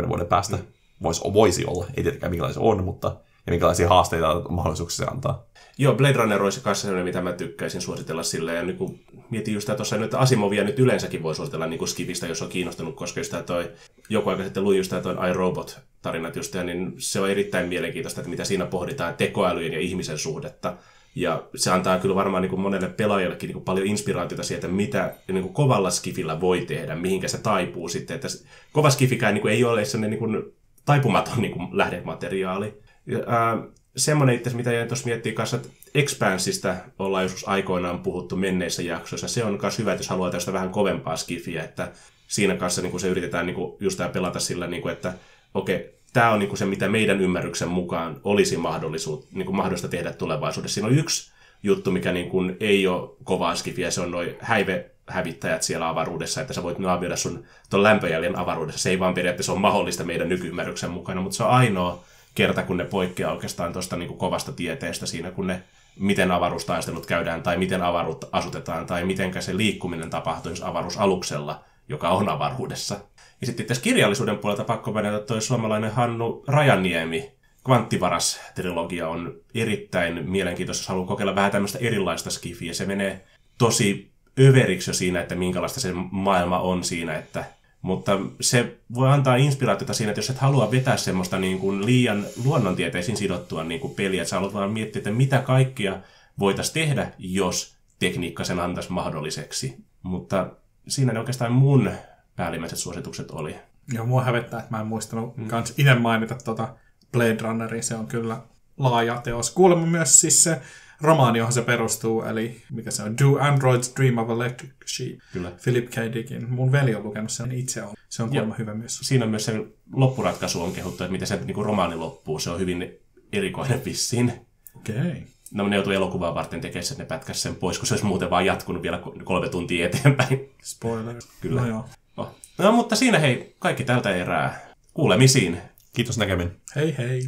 [0.04, 0.62] 60-40 vuoden päästä mm.
[1.02, 5.44] voisi, voisi olla, ei tietenkään minkälaisia on, mutta ja minkälaisia haasteita mahdollisuuksia se antaa.
[5.80, 8.56] Joo, Blade Runner olisi kanssa sellainen, mitä mä tykkäisin suositella silleen.
[8.56, 9.00] Ja niin
[9.30, 12.96] mietin just tuossa nyt Asimovia nyt yleensäkin voi suositella niin kuin Skivistä, jos on kiinnostunut,
[12.96, 13.70] koska just toi,
[14.08, 18.20] joku aika sitten luin just toi iRobot tarinat just, ja niin se on erittäin mielenkiintoista,
[18.20, 20.76] että mitä siinä pohditaan tekoälyjen ja ihmisen suhdetta.
[21.14, 25.14] Ja se antaa kyllä varmaan niin kuin monelle pelaajallekin niin kuin paljon inspiraatiota siitä, mitä
[25.28, 28.14] niin kuin kovalla skifillä voi tehdä, mihinkä se taipuu sitten.
[28.14, 28.28] Että
[28.72, 30.42] kova skifikään niin kuin ei ole sellainen niin kuin
[30.84, 32.82] taipumaton niin kuin lähdemateriaali.
[33.06, 33.62] Ja, ää,
[33.98, 39.28] semmoinen itse, mitä jäin tuossa miettii kanssa, että Expansista ollaan joskus aikoinaan puhuttu menneissä jaksoissa.
[39.28, 41.92] Se on myös hyvä, että jos haluaa tästä vähän kovempaa skifiä, että
[42.28, 45.14] siinä kanssa niin kuin se yritetään niin kuin just tämä pelata sillä, niin kuin, että
[45.54, 49.56] okei, okay, tämä on niin kuin se, mitä meidän ymmärryksen mukaan olisi mahdollisuus, niin kuin
[49.56, 50.74] mahdollista tehdä tulevaisuudessa.
[50.74, 51.32] Siinä on yksi
[51.62, 56.40] juttu, mikä niin kuin ei ole kovaa skifiä, se on noin häive hävittäjät siellä avaruudessa,
[56.40, 58.82] että sä voit naavioida sun tuon lämpöjäljen avaruudessa.
[58.82, 62.04] Se ei vaan periaatteessa ole mahdollista meidän nykyymmärryksen mukana, mutta se on ainoa
[62.34, 65.62] kerta, kun ne poikkeaa oikeastaan tuosta niin kovasta tieteestä siinä, kun ne
[65.98, 72.28] miten avaruustaistelut käydään, tai miten avaruutta asutetaan, tai miten se liikkuminen tapahtuu avaruusaluksella, joka on
[72.28, 73.00] avaruudessa.
[73.40, 77.32] Ja sitten tässä kirjallisuuden puolelta pakko mennä, toi suomalainen Hannu Rajaniemi,
[77.64, 82.72] Kvanttivaras-trilogia on erittäin mielenkiintoista, jos haluaa kokeilla vähän tämmöistä erilaista skifiä.
[82.74, 83.24] Se menee
[83.58, 84.10] tosi
[84.40, 87.44] överiksi jo siinä, että minkälaista se maailma on siinä, että
[87.82, 92.26] mutta se voi antaa inspiraatiota siinä, että jos et halua vetää semmoista niin kuin liian
[92.44, 95.98] luonnontieteisiin sidottua niin kuin peliä, että sä haluat vaan miettiä, että mitä kaikkia
[96.38, 99.76] voitaisiin tehdä, jos tekniikka sen antaisi mahdolliseksi.
[100.02, 100.50] Mutta
[100.88, 101.90] siinä ne oikeastaan mun
[102.36, 103.56] päällimmäiset suositukset oli.
[103.92, 105.48] Joo, mua hävettää, että mä en muistanut mm.
[105.48, 106.74] kans itse mainita tuota
[107.12, 107.82] Blade Runneria.
[107.82, 108.42] Se on kyllä
[108.76, 109.50] laaja teos.
[109.50, 110.60] Kuulemma myös siis se
[111.00, 115.18] romaani, johon se perustuu, eli mikä se on, Do Androids Dream of Electric Sheep.
[115.32, 115.52] Kyllä.
[115.62, 116.14] Philip K.
[116.14, 116.50] Dickin.
[116.50, 117.94] Mun veli on lukenut sen itse on.
[118.08, 118.98] Se on kuulemma hyvä myös.
[119.02, 122.38] Siinä on myös se loppuratkaisu on kehuttu, että miten se niin kuin romaani loppuu.
[122.38, 122.98] Se on hyvin
[123.32, 124.32] erikoinen vissiin.
[124.76, 124.98] Okei.
[124.98, 125.22] Okay.
[125.52, 128.30] No ne joutui elokuvaa varten tekemään sen, ne pätkäs sen pois, kun se olisi muuten
[128.30, 130.50] vaan jatkunut vielä kolme tuntia eteenpäin.
[130.62, 131.16] Spoiler.
[131.40, 131.60] Kyllä.
[131.60, 131.84] No joo.
[132.16, 132.30] Oh.
[132.58, 134.60] No mutta siinä hei, kaikki tältä erää.
[134.94, 135.58] Kuulemisiin.
[135.92, 136.50] Kiitos näkemin.
[136.76, 137.22] Hei hei.